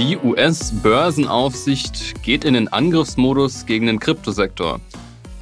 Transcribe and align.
Die 0.00 0.16
US-Börsenaufsicht 0.16 2.22
geht 2.22 2.46
in 2.46 2.54
den 2.54 2.68
Angriffsmodus 2.68 3.66
gegen 3.66 3.84
den 3.84 4.00
Kryptosektor. 4.00 4.80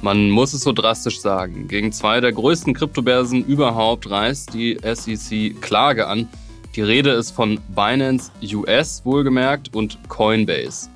Man 0.01 0.29
muss 0.29 0.51
es 0.51 0.63
so 0.63 0.73
drastisch 0.73 1.21
sagen. 1.21 1.69
Gegen 1.69 1.93
zwei 1.93 2.19
der 2.19 2.33
größten 2.33 2.73
Kryptobörsen 2.73 3.45
überhaupt 3.45 4.09
reißt 4.09 4.53
die 4.53 4.77
SEC 4.83 5.61
Klage 5.61 6.07
an. 6.07 6.27
Die 6.75 6.81
Rede 6.81 7.11
ist 7.11 7.31
von 7.31 7.61
Binance 7.73 8.31
US 8.53 9.05
wohlgemerkt 9.05 9.73
und 9.73 9.97
Coinbase. 10.09 10.89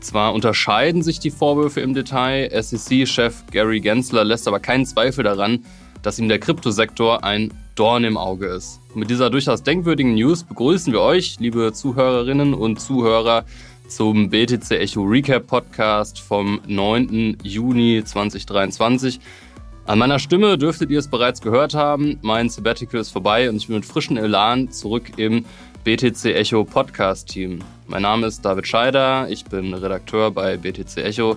Zwar 0.00 0.34
unterscheiden 0.34 1.02
sich 1.02 1.18
die 1.18 1.30
Vorwürfe 1.30 1.80
im 1.80 1.94
Detail, 1.94 2.50
SEC-Chef 2.62 3.46
Gary 3.50 3.80
Gensler 3.80 4.24
lässt 4.24 4.46
aber 4.46 4.60
keinen 4.60 4.84
Zweifel 4.84 5.24
daran, 5.24 5.64
dass 6.02 6.18
ihm 6.18 6.28
der 6.28 6.40
Kryptosektor 6.40 7.24
ein 7.24 7.54
Dorn 7.78 8.02
im 8.02 8.16
Auge 8.16 8.46
ist. 8.46 8.80
mit 8.96 9.08
dieser 9.08 9.30
durchaus 9.30 9.62
denkwürdigen 9.62 10.14
News 10.14 10.42
begrüßen 10.42 10.92
wir 10.92 11.00
euch, 11.00 11.36
liebe 11.38 11.72
Zuhörerinnen 11.72 12.52
und 12.52 12.80
Zuhörer, 12.80 13.44
zum 13.86 14.30
BTC 14.30 14.72
Echo 14.72 15.02
Recap 15.04 15.46
Podcast 15.46 16.20
vom 16.20 16.60
9. 16.66 17.36
Juni 17.44 18.02
2023. 18.04 19.20
An 19.86 20.00
meiner 20.00 20.18
Stimme 20.18 20.58
dürftet 20.58 20.90
ihr 20.90 20.98
es 20.98 21.06
bereits 21.06 21.40
gehört 21.40 21.74
haben. 21.74 22.18
Mein 22.20 22.48
Sabbatical 22.48 23.00
ist 23.00 23.10
vorbei 23.10 23.48
und 23.48 23.54
ich 23.54 23.68
bin 23.68 23.76
mit 23.76 23.86
frischem 23.86 24.16
Elan 24.16 24.72
zurück 24.72 25.12
im 25.16 25.44
BTC 25.84 26.34
Echo 26.34 26.64
Podcast 26.64 27.28
Team. 27.28 27.60
Mein 27.86 28.02
Name 28.02 28.26
ist 28.26 28.44
David 28.44 28.66
Scheider, 28.66 29.28
ich 29.30 29.44
bin 29.44 29.72
Redakteur 29.72 30.32
bei 30.32 30.56
BTC 30.56 30.96
Echo 30.96 31.36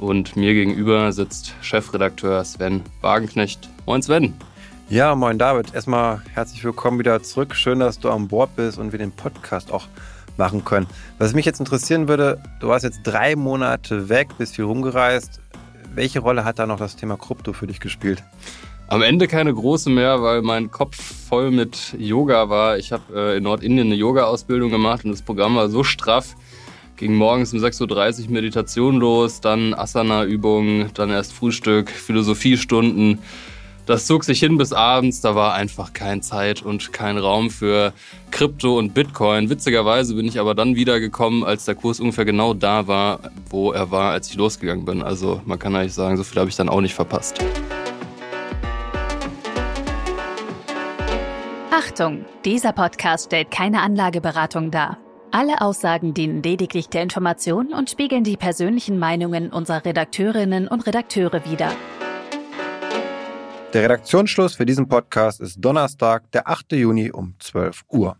und 0.00 0.36
mir 0.36 0.54
gegenüber 0.54 1.12
sitzt 1.12 1.54
Chefredakteur 1.60 2.42
Sven 2.44 2.80
Wagenknecht. 3.02 3.68
Moin 3.84 4.00
Sven. 4.00 4.32
Ja, 4.92 5.14
moin 5.14 5.38
David. 5.38 5.74
Erstmal 5.74 6.20
herzlich 6.34 6.62
willkommen 6.62 6.98
wieder 6.98 7.22
zurück. 7.22 7.56
Schön, 7.56 7.80
dass 7.80 7.98
du 7.98 8.10
an 8.10 8.28
Bord 8.28 8.54
bist 8.56 8.76
und 8.76 8.92
wir 8.92 8.98
den 8.98 9.10
Podcast 9.10 9.72
auch 9.72 9.86
machen 10.36 10.66
können. 10.66 10.86
Was 11.16 11.32
mich 11.32 11.46
jetzt 11.46 11.60
interessieren 11.60 12.08
würde, 12.08 12.42
du 12.60 12.68
warst 12.68 12.84
jetzt 12.84 13.00
drei 13.02 13.34
Monate 13.34 14.10
weg, 14.10 14.28
bist 14.36 14.54
viel 14.54 14.66
rumgereist. 14.66 15.40
Welche 15.94 16.20
Rolle 16.20 16.44
hat 16.44 16.58
da 16.58 16.66
noch 16.66 16.76
das 16.76 16.94
Thema 16.94 17.16
Krypto 17.16 17.54
für 17.54 17.66
dich 17.66 17.80
gespielt? 17.80 18.22
Am 18.86 19.00
Ende 19.00 19.28
keine 19.28 19.54
große 19.54 19.88
mehr, 19.88 20.20
weil 20.22 20.42
mein 20.42 20.70
Kopf 20.70 21.02
voll 21.26 21.50
mit 21.50 21.94
Yoga 21.96 22.50
war. 22.50 22.76
Ich 22.76 22.92
habe 22.92 23.14
äh, 23.14 23.38
in 23.38 23.44
Nordindien 23.44 23.86
eine 23.86 23.96
Yoga-Ausbildung 23.96 24.70
gemacht 24.70 25.06
und 25.06 25.12
das 25.12 25.22
Programm 25.22 25.56
war 25.56 25.70
so 25.70 25.84
straff. 25.84 26.36
Ging 26.98 27.14
morgens 27.14 27.54
um 27.54 27.60
6.30 27.60 28.26
Uhr 28.26 28.30
Meditation 28.30 28.96
los, 28.96 29.40
dann 29.40 29.72
Asana-Übungen, 29.72 30.90
dann 30.92 31.08
erst 31.08 31.32
Frühstück, 31.32 31.88
Philosophiestunden. 31.88 33.20
Das 33.84 34.06
zog 34.06 34.22
sich 34.22 34.38
hin 34.38 34.58
bis 34.58 34.72
abends, 34.72 35.20
da 35.22 35.34
war 35.34 35.54
einfach 35.54 35.92
keine 35.92 36.20
Zeit 36.20 36.62
und 36.62 36.92
kein 36.92 37.18
Raum 37.18 37.50
für 37.50 37.92
Krypto 38.30 38.78
und 38.78 38.94
Bitcoin. 38.94 39.50
Witzigerweise 39.50 40.14
bin 40.14 40.26
ich 40.26 40.38
aber 40.38 40.54
dann 40.54 40.76
wiedergekommen, 40.76 41.42
als 41.42 41.64
der 41.64 41.74
Kurs 41.74 41.98
ungefähr 41.98 42.24
genau 42.24 42.54
da 42.54 42.86
war, 42.86 43.18
wo 43.50 43.72
er 43.72 43.90
war, 43.90 44.12
als 44.12 44.30
ich 44.30 44.36
losgegangen 44.36 44.84
bin. 44.84 45.02
Also 45.02 45.40
man 45.46 45.58
kann 45.58 45.74
eigentlich 45.74 45.94
sagen, 45.94 46.16
so 46.16 46.22
viel 46.22 46.38
habe 46.38 46.48
ich 46.48 46.54
dann 46.56 46.68
auch 46.68 46.80
nicht 46.80 46.94
verpasst. 46.94 47.44
Achtung, 51.72 52.24
dieser 52.44 52.72
Podcast 52.72 53.26
stellt 53.26 53.50
keine 53.50 53.80
Anlageberatung 53.80 54.70
dar. 54.70 54.98
Alle 55.32 55.60
Aussagen 55.60 56.14
dienen 56.14 56.42
lediglich 56.42 56.88
der 56.88 57.02
Information 57.02 57.72
und 57.72 57.90
spiegeln 57.90 58.22
die 58.22 58.36
persönlichen 58.36 58.98
Meinungen 58.98 59.50
unserer 59.50 59.84
Redakteurinnen 59.84 60.68
und 60.68 60.86
Redakteure 60.86 61.44
wider. 61.50 61.72
Der 63.72 63.84
Redaktionsschluss 63.84 64.54
für 64.54 64.66
diesen 64.66 64.86
Podcast 64.86 65.40
ist 65.40 65.56
Donnerstag, 65.58 66.30
der 66.32 66.46
8. 66.46 66.72
Juni 66.72 67.10
um 67.10 67.36
12 67.38 67.84
Uhr. 67.88 68.18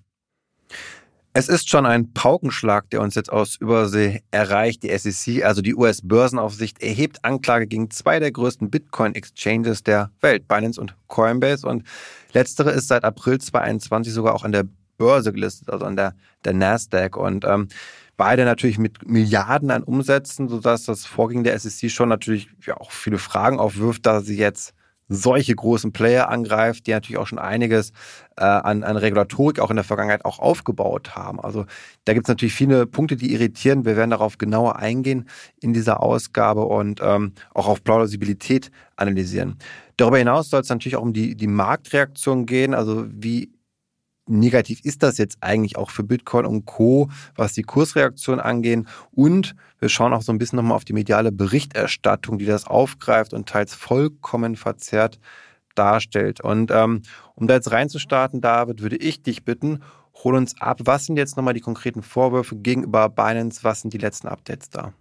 Es 1.34 1.50
ist 1.50 1.68
schon 1.68 1.85
ein 1.85 2.14
Paukenschlag, 2.14 2.89
der 2.89 3.02
uns 3.02 3.14
jetzt 3.17 3.30
aus 3.30 3.57
Übersee 3.57 4.23
erreicht. 4.30 4.83
Die 4.83 4.96
SEC, 4.96 5.45
also 5.45 5.61
die 5.61 5.74
US-Börsenaufsicht, 5.74 6.83
erhebt 6.83 7.23
Anklage 7.23 7.67
gegen 7.67 7.91
zwei 7.91 8.18
der 8.18 8.33
größten 8.33 8.70
Bitcoin-Exchanges 8.70 9.83
der 9.83 10.11
Welt, 10.23 10.48
Binance 10.48 10.80
und 10.80 10.96
Coinbase. 11.08 11.67
Und 11.67 11.85
letztere 12.33 12.70
ist 12.70 12.89
seit 12.89 13.05
April 13.05 13.39
2021 13.39 14.11
sogar 14.11 14.35
auch 14.35 14.45
an 14.45 14.52
der 14.52 14.64
Börse 14.96 15.35
gelistet, 15.35 15.68
also 15.68 15.85
an 15.85 15.96
der, 15.96 16.14
der 16.46 16.55
Nasdaq. 16.55 17.14
Und 17.18 17.45
ähm, 17.45 17.68
beide 18.17 18.46
natürlich 18.46 18.79
mit 18.79 19.07
Milliarden 19.07 19.70
an 19.70 19.83
Umsätzen, 19.83 20.48
sodass 20.48 20.85
das 20.85 21.05
Vorgehen 21.05 21.45
der 21.45 21.58
SEC 21.58 21.91
schon 21.91 22.08
natürlich 22.08 22.48
ja, 22.64 22.79
auch 22.79 22.91
viele 22.91 23.18
Fragen 23.18 23.58
aufwirft, 23.58 24.07
da 24.07 24.23
sie 24.23 24.39
jetzt 24.39 24.73
solche 25.14 25.55
großen 25.55 25.92
Player 25.92 26.28
angreift, 26.28 26.86
die 26.86 26.92
natürlich 26.92 27.18
auch 27.18 27.27
schon 27.27 27.39
einiges 27.39 27.92
äh, 28.36 28.45
an, 28.45 28.83
an 28.83 28.96
Regulatorik 28.96 29.61
auch 29.61 29.70
in 29.70 29.77
der 29.77 29.84
Vergangenheit 29.84 30.24
auch 30.24 30.39
aufgebaut 30.39 31.14
haben. 31.14 31.40
Also 31.40 31.67
da 32.05 32.14
gibt 32.14 32.27
es 32.27 32.28
natürlich 32.28 32.55
viele 32.55 32.86
Punkte, 32.86 33.17
die 33.17 33.33
irritieren. 33.33 33.84
Wir 33.84 33.96
werden 33.96 34.11
darauf 34.11 34.39
genauer 34.39 34.77
eingehen 34.77 35.28
in 35.61 35.73
dieser 35.73 36.02
Ausgabe 36.02 36.64
und 36.64 37.00
ähm, 37.02 37.33
auch 37.55 37.68
auf 37.68 37.84
Plausibilität 37.84 38.70
analysieren. 38.96 39.56
Darüber 39.96 40.18
hinaus 40.18 40.50
soll 40.50 40.62
es 40.62 40.68
natürlich 40.68 40.96
auch 40.96 41.02
um 41.02 41.12
die, 41.12 41.36
die 41.36 41.46
Marktreaktion 41.46 42.46
gehen, 42.46 42.74
also 42.74 43.06
wie 43.08 43.52
negativ 44.38 44.80
ist 44.84 45.02
das 45.02 45.18
jetzt 45.18 45.38
eigentlich 45.40 45.76
auch 45.76 45.90
für 45.90 46.02
Bitcoin 46.02 46.46
und 46.46 46.66
Co., 46.66 47.08
was 47.36 47.52
die 47.52 47.62
Kursreaktion 47.62 48.40
angeht. 48.40 48.86
Und 49.12 49.54
wir 49.78 49.88
schauen 49.88 50.12
auch 50.12 50.22
so 50.22 50.32
ein 50.32 50.38
bisschen 50.38 50.56
nochmal 50.56 50.76
auf 50.76 50.84
die 50.84 50.92
mediale 50.92 51.32
Berichterstattung, 51.32 52.38
die 52.38 52.46
das 52.46 52.66
aufgreift 52.66 53.34
und 53.34 53.48
teils 53.48 53.74
vollkommen 53.74 54.56
verzerrt 54.56 55.18
darstellt. 55.74 56.40
Und 56.40 56.70
ähm, 56.70 57.02
um 57.34 57.46
da 57.46 57.54
jetzt 57.54 57.70
reinzustarten, 57.70 58.40
David, 58.40 58.82
würde 58.82 58.96
ich 58.96 59.22
dich 59.22 59.44
bitten, 59.44 59.82
hol 60.22 60.34
uns 60.34 60.60
ab, 60.60 60.80
was 60.84 61.06
sind 61.06 61.16
jetzt 61.16 61.36
nochmal 61.36 61.54
die 61.54 61.60
konkreten 61.60 62.02
Vorwürfe 62.02 62.56
gegenüber 62.56 63.08
Binance, 63.08 63.64
was 63.64 63.80
sind 63.80 63.94
die 63.94 63.98
letzten 63.98 64.28
Updates 64.28 64.70
da? 64.70 64.92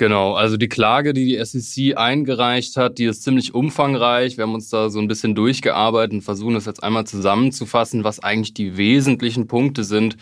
Genau, 0.00 0.32
also 0.32 0.56
die 0.56 0.70
Klage, 0.70 1.12
die 1.12 1.26
die 1.26 1.44
SEC 1.44 1.98
eingereicht 1.98 2.78
hat, 2.78 2.96
die 2.96 3.04
ist 3.04 3.22
ziemlich 3.22 3.52
umfangreich. 3.52 4.38
Wir 4.38 4.44
haben 4.44 4.54
uns 4.54 4.70
da 4.70 4.88
so 4.88 4.98
ein 4.98 5.08
bisschen 5.08 5.34
durchgearbeitet 5.34 6.14
und 6.14 6.22
versuchen 6.22 6.54
das 6.54 6.64
jetzt 6.64 6.82
einmal 6.82 7.06
zusammenzufassen, 7.06 8.02
was 8.02 8.18
eigentlich 8.18 8.54
die 8.54 8.78
wesentlichen 8.78 9.46
Punkte 9.46 9.84
sind, 9.84 10.16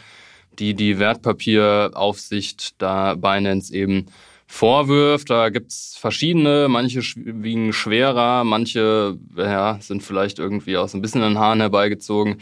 die 0.59 0.75
die 0.75 0.99
Wertpapieraufsicht 0.99 2.83
da 2.83 3.15
Binance 3.15 3.73
eben 3.73 4.07
vorwirft. 4.49 5.31
Da 5.31 5.49
gibt's 5.49 5.97
verschiedene, 5.97 6.67
manche 6.69 7.01
wiegen 7.15 7.73
schwerer, 7.73 8.43
manche 8.43 9.17
ja, 9.37 9.79
sind 9.81 10.03
vielleicht 10.03 10.41
irgendwie 10.41 10.77
auch 10.77 10.89
so 10.89 10.99
ein 10.99 11.03
bisschen 11.03 11.23
den 11.23 11.39
Haaren 11.39 11.61
herbeigezogen. 11.61 12.39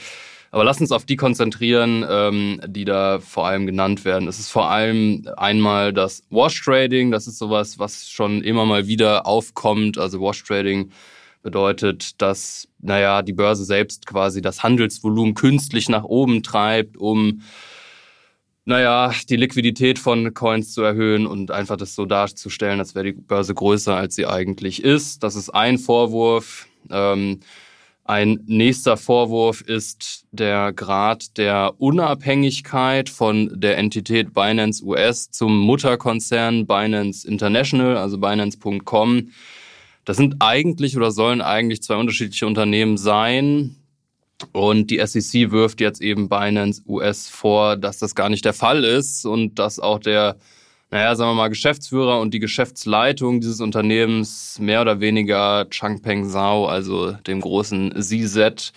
Aber 0.57 0.65
lass 0.65 0.81
uns 0.81 0.91
auf 0.91 1.05
die 1.05 1.17
konzentrieren, 1.17 2.03
ähm, 2.09 2.63
die 2.67 2.87
da 2.87 3.21
vor 3.21 3.47
allem 3.47 3.67
genannt 3.67 4.07
werden. 4.07 4.27
Es 4.27 4.39
ist 4.39 4.49
vor 4.49 4.71
allem 4.71 5.29
einmal 5.37 5.93
das 5.93 6.23
Wash 6.31 6.65
Trading. 6.65 7.11
Das 7.11 7.27
ist 7.27 7.37
sowas, 7.37 7.79
was 7.79 8.09
schon 8.09 8.43
immer 8.43 8.65
mal 8.65 8.87
wieder 8.87 9.27
aufkommt. 9.27 9.99
Also 9.99 10.19
Wash 10.19 10.43
Trading 10.45 10.93
bedeutet, 11.43 12.23
dass, 12.23 12.69
naja, 12.81 13.21
die 13.21 13.35
Börse 13.35 13.67
selbst 13.67 14.07
quasi 14.07 14.41
das 14.41 14.63
Handelsvolumen 14.63 15.35
künstlich 15.35 15.91
nach 15.91 16.05
oben 16.05 16.43
treibt, 16.43 16.97
um 16.97 17.43
naja, 18.65 19.13
die 19.29 19.37
Liquidität 19.37 19.99
von 19.99 20.33
Coins 20.33 20.73
zu 20.73 20.81
erhöhen 20.81 21.27
und 21.27 21.51
einfach 21.51 21.77
das 21.77 21.95
so 21.95 22.07
darzustellen, 22.07 22.79
als 22.79 22.95
wäre 22.95 23.05
die 23.05 23.13
Börse 23.13 23.53
größer, 23.53 23.95
als 23.95 24.15
sie 24.15 24.25
eigentlich 24.25 24.83
ist. 24.83 25.23
Das 25.23 25.37
ist 25.37 25.51
ein 25.51 25.77
Vorwurf. 25.77 26.67
Ähm, 26.91 27.41
ein 28.09 28.41
nächster 28.47 28.97
Vorwurf 28.97 29.61
ist 29.63 30.27
der 30.31 30.73
Grad 30.73 31.37
der 31.39 31.75
Unabhängigkeit 31.79 33.09
von 33.09 33.51
der 33.55 33.79
Entität 33.79 34.33
Binance 34.33 34.85
US 34.85 35.31
zum 35.31 35.59
Mutterkonzern 35.59 36.67
Binance 36.67 37.27
International, 37.27 37.97
also 37.97 38.19
Binance.com. 38.19 39.31
Das 40.05 40.17
sind 40.17 40.37
eigentlich 40.39 40.97
oder 40.97 41.11
sollen 41.11 41.41
eigentlich 41.41 41.83
zwei 41.83 41.97
unterschiedliche 41.97 42.47
Unternehmen 42.47 42.97
sein. 42.97 43.77
Und 44.53 44.91
die 44.91 45.05
SEC 45.05 45.51
wirft 45.51 45.81
jetzt 45.81 46.01
eben 46.01 46.29
Binance 46.29 46.83
US 46.87 47.29
vor, 47.29 47.77
dass 47.77 47.99
das 47.99 48.15
gar 48.15 48.29
nicht 48.29 48.45
der 48.45 48.53
Fall 48.53 48.85
ist 48.85 49.27
und 49.27 49.59
dass 49.59 49.81
auch 49.81 49.99
der 49.99 50.37
naja, 50.97 51.15
sagen 51.15 51.33
wir 51.33 51.35
mal, 51.35 51.49
Geschäftsführer 51.49 52.21
und 52.21 52.33
die 52.33 52.39
Geschäftsleitung 52.39 53.43
dieses 53.43 53.61
Unternehmens 53.61 54.57
mehr 54.59 54.81
oder 54.81 54.99
weniger 54.99 55.67
Changpeng 55.69 56.27
Zhao, 56.27 56.65
also 56.69 57.13
dem 57.13 57.43
großen 57.43 57.93
ZZ, 58.01 58.73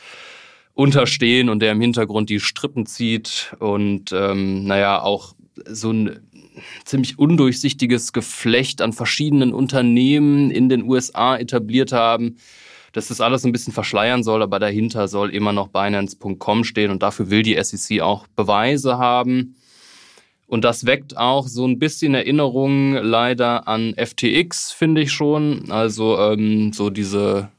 unterstehen 0.74 1.48
und 1.48 1.62
der 1.62 1.71
im 1.71 1.80
Hintergrund 1.80 2.30
die 2.30 2.42
Strippen 2.42 2.86
zieht 2.86 3.56
und 3.60 4.12
ähm, 4.12 4.66
naja, 4.66 5.01
auch 5.01 5.33
so 5.66 5.94
ein 5.94 6.19
ziemlich 6.83 7.18
undurchsichtiges 7.18 8.12
Geflecht 8.12 8.81
an 8.81 8.92
verschiedenen 8.92 9.54
Unternehmen 9.54 10.51
in 10.51 10.68
den 10.68 10.83
USA 10.83 11.38
etabliert 11.38 11.94
haben, 11.94 12.36
dass 12.92 13.07
das 13.07 13.21
alles 13.21 13.45
ein 13.45 13.54
bisschen 13.54 13.71
verschleiern 13.71 14.24
soll, 14.24 14.44
aber 14.44 14.60
dahinter 14.60 15.07
soll 15.07 15.33
immer 15.33 15.54
noch 15.54 15.69
Binance.com 15.69 16.66
stehen 16.66 16.92
und 16.92 17.01
dafür 17.01 17.30
will 17.30 17.44
die 17.44 17.57
SEC 17.63 18.01
auch 18.01 18.27
Beweise 18.36 18.98
haben. 18.98 19.56
Und 20.50 20.63
das 20.63 20.88
weckt 20.88 21.16
auch 21.16 21.48
so 21.48 21.68
ein 21.68 21.78
bisschen 21.78 22.16
Erinnerungen 22.16 22.96
leider 23.04 23.68
an 23.68 23.94
FTX, 23.96 24.72
finde 24.72 25.01
ich 25.01 25.12
schon. 25.12 25.69
Also 25.69 26.18
ähm, 26.18 26.74
so 26.74 26.90
diese 26.90 27.50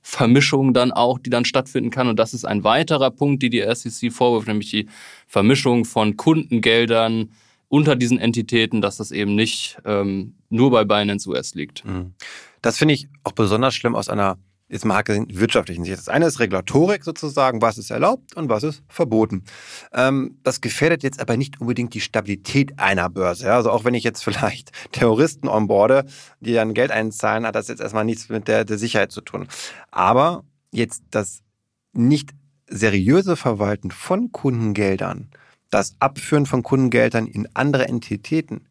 Vermischung 0.00 0.72
dann 0.72 0.92
auch, 0.92 1.18
die 1.18 1.30
dann 1.30 1.44
stattfinden 1.44 1.90
kann. 1.90 2.06
Und 2.06 2.20
das 2.20 2.34
ist 2.34 2.44
ein 2.44 2.62
weiterer 2.62 3.10
Punkt, 3.10 3.42
die 3.42 3.50
die 3.50 3.64
SEC 3.74 4.12
vorwirft, 4.12 4.46
nämlich 4.46 4.70
die 4.70 4.86
Vermischung 5.26 5.84
von 5.84 6.16
Kundengeldern 6.16 7.32
unter 7.66 7.96
diesen 7.96 8.20
Entitäten, 8.20 8.80
dass 8.80 8.98
das 8.98 9.10
eben 9.10 9.34
nicht 9.34 9.78
ähm, 9.84 10.36
nur 10.48 10.70
bei 10.70 10.84
Binance 10.84 11.28
US 11.28 11.56
liegt. 11.56 11.84
Mhm. 11.84 12.14
Das 12.62 12.78
finde 12.78 12.94
ich 12.94 13.08
auch 13.24 13.32
besonders 13.32 13.74
schlimm 13.74 13.96
aus 13.96 14.08
einer 14.08 14.38
jetzt 14.68 14.84
mal 14.84 15.02
gesehen, 15.02 15.26
wirtschaftlichen 15.30 15.84
Sicht. 15.84 15.98
Das 15.98 16.08
eine 16.08 16.26
ist 16.26 16.40
Regulatorik 16.40 17.04
sozusagen, 17.04 17.62
was 17.62 17.78
ist 17.78 17.90
erlaubt 17.90 18.36
und 18.36 18.48
was 18.48 18.64
ist 18.64 18.82
verboten. 18.88 19.44
Ähm, 19.92 20.38
das 20.42 20.60
gefährdet 20.60 21.02
jetzt 21.02 21.20
aber 21.20 21.36
nicht 21.36 21.60
unbedingt 21.60 21.94
die 21.94 22.00
Stabilität 22.00 22.78
einer 22.78 23.08
Börse. 23.08 23.46
Ja? 23.46 23.56
Also 23.56 23.70
auch 23.70 23.84
wenn 23.84 23.94
ich 23.94 24.04
jetzt 24.04 24.24
vielleicht 24.24 24.72
Terroristen 24.92 25.48
onboarde, 25.48 26.04
die 26.40 26.54
dann 26.54 26.74
Geld 26.74 26.90
einzahlen, 26.90 27.46
hat 27.46 27.54
das 27.54 27.68
jetzt 27.68 27.80
erstmal 27.80 28.04
nichts 28.04 28.28
mit 28.28 28.48
der, 28.48 28.64
der 28.64 28.78
Sicherheit 28.78 29.12
zu 29.12 29.20
tun. 29.20 29.46
Aber 29.90 30.44
jetzt 30.72 31.02
das 31.10 31.42
nicht 31.92 32.30
seriöse 32.68 33.36
Verwalten 33.36 33.90
von 33.92 34.32
Kundengeldern, 34.32 35.28
das 35.70 35.94
Abführen 36.00 36.46
von 36.46 36.62
Kundengeldern 36.62 37.26
in 37.26 37.48
andere 37.54 37.86
Entitäten, 37.88 38.66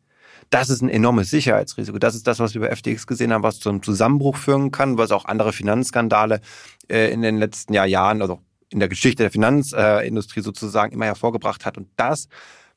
das 0.56 0.69
ist 0.69 0.81
ein 0.81 0.88
enormes 0.88 1.30
Sicherheitsrisiko. 1.31 2.00
Das 2.00 2.16
ist 2.16 2.28
das, 2.28 2.40
was 2.40 2.54
wir 2.54 2.62
bei 2.62 2.74
FTX 2.74 3.07
gesehen 3.07 3.34
haben, 3.34 3.44
was 3.44 3.60
zum 3.60 3.84
Zusammenbruch 3.84 4.38
führen 4.38 4.72
kann, 4.72 4.98
was 4.98 5.12
auch 5.12 5.25
andere 5.25 5.52
Finanzskandale 5.52 6.40
äh, 6.88 7.12
in 7.12 7.22
den 7.22 7.36
letzten 7.36 7.74
Jahr, 7.74 7.86
Jahren, 7.86 8.22
also 8.22 8.40
in 8.69 8.80
der 8.80 8.88
Geschichte 8.88 9.22
der 9.22 9.31
Finanzindustrie 9.31 10.40
sozusagen 10.40 10.94
immer 10.94 11.07
hervorgebracht 11.07 11.66
hat. 11.66 11.78
Und 11.78 11.90
das 11.98 12.30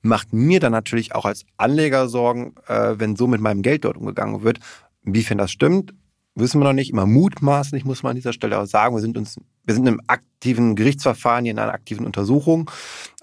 macht 0.03 0.33
mir 0.33 0.59
dann 0.59 0.73
natürlich 0.73 1.15
auch 1.15 1.25
als 1.25 1.45
Anleger 1.57 2.09
Sorgen, 2.09 2.57
äh, 2.67 2.95
wenn 2.99 3.15
so 3.15 3.29
mit 3.29 3.41
meinem 3.41 3.63
Geld 3.63 3.85
dort 3.85 3.97
umgegangen 3.97 4.43
wird. 4.43 4.59
Inwiefern 5.05 5.39
das 5.39 5.53
stimmt, 5.53 5.95
wissen 6.35 6.61
wir 6.61 6.65
noch 6.65 6.73
nicht. 6.73 6.91
Immer 6.91 7.07
mutmaßlich 7.07 7.85
muss 7.85 8.03
man 8.03 8.11
an 8.11 8.17
dieser 8.17 8.33
Stelle 8.33 8.59
auch 8.59 8.67
sagen. 8.67 8.97
Wir 8.97 9.03
sind 9.03 9.17
uns, 9.17 9.37
wir 9.63 9.77
sind 9.77 9.87
im 9.87 10.01
aktiven 10.09 10.75
Gerichtsverfahren, 10.75 11.45
hier 11.45 11.53
in 11.53 11.61
einer 11.61 11.75
aktiven 11.75 12.07
Untersuchung. 12.07 12.69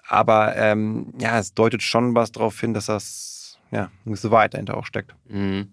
Aber 0.08 0.56
ähm, 0.56 1.14
ja, 1.20 1.40
es 1.40 1.54
deutet 1.54 1.84
schon 1.84 2.16
was 2.16 2.32
darauf 2.32 2.58
hin, 2.58 2.74
dass 2.74 2.86
das 2.86 3.35
ja, 3.72 3.90
gewisse 4.06 4.32
Wahrheit 4.32 4.54
dahinter 4.54 4.78
auch 4.78 4.86
steckt. 4.86 5.14
Mhm. 5.28 5.70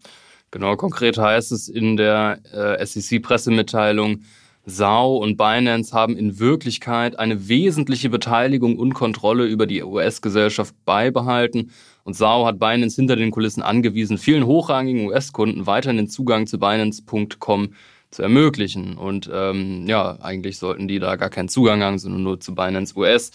Genau, 0.51 0.77
konkret 0.77 1.17
heißt 1.17 1.51
es 1.53 1.69
in 1.69 1.97
der 1.97 2.39
äh, 2.53 2.85
SEC-Pressemitteilung, 2.85 4.23
SAO 4.65 5.17
und 5.17 5.37
Binance 5.37 5.93
haben 5.93 6.17
in 6.17 6.39
Wirklichkeit 6.39 7.19
eine 7.19 7.49
wesentliche 7.49 8.11
Beteiligung 8.11 8.79
und 8.79 8.95
Kontrolle 8.95 9.47
über 9.47 9.67
die 9.67 9.83
US-Gesellschaft 9.83 10.75
beibehalten. 10.85 11.73
Und 12.05 12.15
SAO 12.15 12.47
hat 12.47 12.59
Binance 12.59 12.97
hinter 12.97 13.17
den 13.17 13.31
Kulissen 13.31 13.63
angewiesen, 13.63 14.19
vielen 14.19 14.47
hochrangigen 14.47 15.07
US-Kunden 15.07 15.67
weiterhin 15.67 15.97
den 15.97 16.09
Zugang 16.09 16.47
zu 16.47 16.59
Binance.com 16.59 17.75
zu 18.11 18.23
ermöglichen. 18.23 18.97
Und 18.97 19.29
ähm, 19.33 19.87
ja, 19.89 20.19
eigentlich 20.21 20.59
sollten 20.59 20.87
die 20.87 21.01
da 21.01 21.17
gar 21.17 21.31
keinen 21.31 21.49
Zugang 21.49 21.83
haben, 21.83 21.99
sondern 21.99 22.23
nur 22.23 22.39
zu 22.41 22.55
Binance 22.55 22.97
US. 22.97 23.33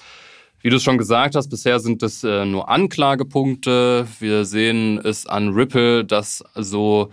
Wie 0.60 0.70
du 0.70 0.78
es 0.78 0.84
schon 0.84 0.98
gesagt 0.98 1.36
hast, 1.36 1.50
bisher 1.50 1.80
sind 1.80 2.02
es 2.02 2.24
äh, 2.24 2.44
nur 2.44 2.68
Anklagepunkte. 2.68 4.08
Wir 4.20 4.44
sehen 4.44 4.98
es 4.98 5.28
an 5.28 5.50
Ripple, 5.50 6.04
dass 6.04 6.44
so 6.56 7.12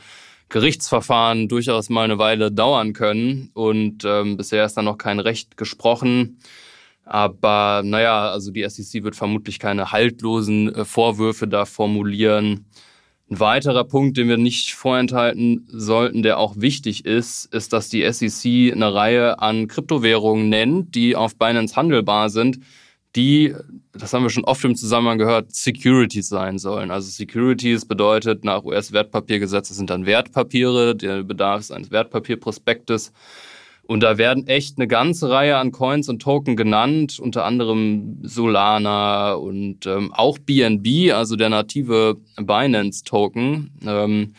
Gerichtsverfahren 0.48 1.48
durchaus 1.48 1.90
mal 1.90 2.04
eine 2.04 2.18
Weile 2.18 2.50
dauern 2.50 2.94
können. 2.94 3.50
Und 3.52 4.02
ähm, 4.06 4.38
bisher 4.38 4.64
ist 4.64 4.74
da 4.74 4.82
noch 4.82 4.96
kein 4.96 5.20
Recht 5.20 5.58
gesprochen. 5.58 6.38
Aber 7.04 7.82
naja, 7.84 8.30
also 8.30 8.50
die 8.50 8.66
SEC 8.66 9.04
wird 9.04 9.14
vermutlich 9.14 9.58
keine 9.58 9.92
haltlosen 9.92 10.74
äh, 10.74 10.84
Vorwürfe 10.86 11.46
da 11.46 11.66
formulieren. 11.66 12.64
Ein 13.30 13.40
weiterer 13.40 13.84
Punkt, 13.84 14.16
den 14.16 14.28
wir 14.28 14.38
nicht 14.38 14.72
vorenthalten 14.72 15.68
sollten, 15.70 16.22
der 16.22 16.38
auch 16.38 16.54
wichtig 16.56 17.04
ist, 17.04 17.52
ist, 17.52 17.74
dass 17.74 17.90
die 17.90 18.10
SEC 18.10 18.72
eine 18.72 18.94
Reihe 18.94 19.38
an 19.40 19.68
Kryptowährungen 19.68 20.48
nennt, 20.48 20.94
die 20.94 21.14
auf 21.14 21.36
Binance 21.36 21.76
handelbar 21.76 22.30
sind 22.30 22.60
die, 23.16 23.54
das 23.92 24.12
haben 24.12 24.24
wir 24.24 24.30
schon 24.30 24.44
oft 24.44 24.64
im 24.64 24.74
Zusammenhang 24.74 25.18
gehört, 25.18 25.54
Securities 25.54 26.28
sein 26.28 26.58
sollen. 26.58 26.90
Also 26.90 27.08
Securities 27.10 27.86
bedeutet 27.86 28.44
nach 28.44 28.64
US-Wertpapiergesetz, 28.64 29.68
das 29.68 29.76
sind 29.76 29.90
dann 29.90 30.06
Wertpapiere, 30.06 30.96
der 30.96 31.22
Bedarf 31.22 31.60
ist 31.60 31.70
eines 31.70 31.90
Wertpapierprospektes. 31.90 33.12
Und 33.86 34.02
da 34.02 34.16
werden 34.16 34.46
echt 34.46 34.78
eine 34.78 34.88
ganze 34.88 35.28
Reihe 35.28 35.58
an 35.58 35.70
Coins 35.70 36.08
und 36.08 36.22
Token 36.22 36.56
genannt, 36.56 37.18
unter 37.20 37.44
anderem 37.44 38.18
Solana 38.22 39.34
und 39.34 39.86
ähm, 39.86 40.12
auch 40.14 40.38
BNB, 40.38 41.12
also 41.12 41.36
der 41.36 41.50
native 41.50 42.16
Binance-Token. 42.36 43.72
Ähm, 43.86 44.34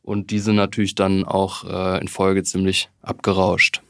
und 0.00 0.30
die 0.30 0.38
sind 0.38 0.56
natürlich 0.56 0.94
dann 0.94 1.24
auch 1.24 1.64
äh, 1.64 2.00
in 2.00 2.08
Folge 2.08 2.42
ziemlich 2.44 2.88
abgerauscht. 3.02 3.82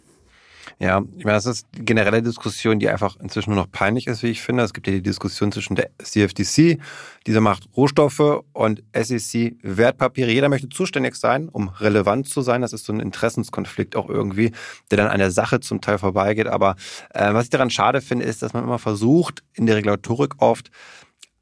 Ja, 0.81 1.03
ich 1.17 1.25
meine, 1.25 1.37
das 1.37 1.47
ist 1.47 1.67
eine 1.75 1.85
generelle 1.85 2.23
Diskussion, 2.23 2.79
die 2.79 2.89
einfach 2.89 3.17
inzwischen 3.17 3.51
nur 3.51 3.59
noch 3.59 3.71
peinlich 3.71 4.07
ist, 4.07 4.23
wie 4.23 4.29
ich 4.29 4.43
finde. 4.43 4.63
Es 4.63 4.73
gibt 4.73 4.87
ja 4.87 4.93
die 4.93 5.03
Diskussion 5.03 5.51
zwischen 5.51 5.75
der 5.75 5.91
CFTC, 5.99 6.79
diese 7.27 7.41
macht 7.41 7.69
Rohstoffe, 7.77 8.45
und 8.53 8.85
SEC 8.95 9.57
Wertpapiere. 9.63 10.31
Jeder 10.31 10.49
möchte 10.49 10.69
zuständig 10.69 11.17
sein, 11.17 11.49
um 11.49 11.69
relevant 11.69 12.29
zu 12.29 12.43
sein. 12.43 12.63
Das 12.63 12.73
ist 12.73 12.85
so 12.85 12.93
ein 12.93 13.01
Interessenskonflikt 13.01 13.97
auch 13.97 14.09
irgendwie, 14.09 14.53
der 14.93 14.99
dann 14.99 15.09
an 15.09 15.19
der 15.19 15.33
Sache 15.33 15.59
zum 15.59 15.81
Teil 15.81 15.99
vorbeigeht. 15.99 16.47
Aber 16.47 16.77
äh, 17.11 17.35
was 17.35 17.45
ich 17.45 17.51
daran 17.51 17.71
schade 17.71 18.01
finde, 18.01 18.25
ist, 18.25 18.43
dass 18.43 18.53
man 18.53 18.63
immer 18.63 18.79
versucht, 18.79 19.43
in 19.55 19.67
der 19.67 19.75
Regulatorik 19.75 20.35
oft 20.39 20.71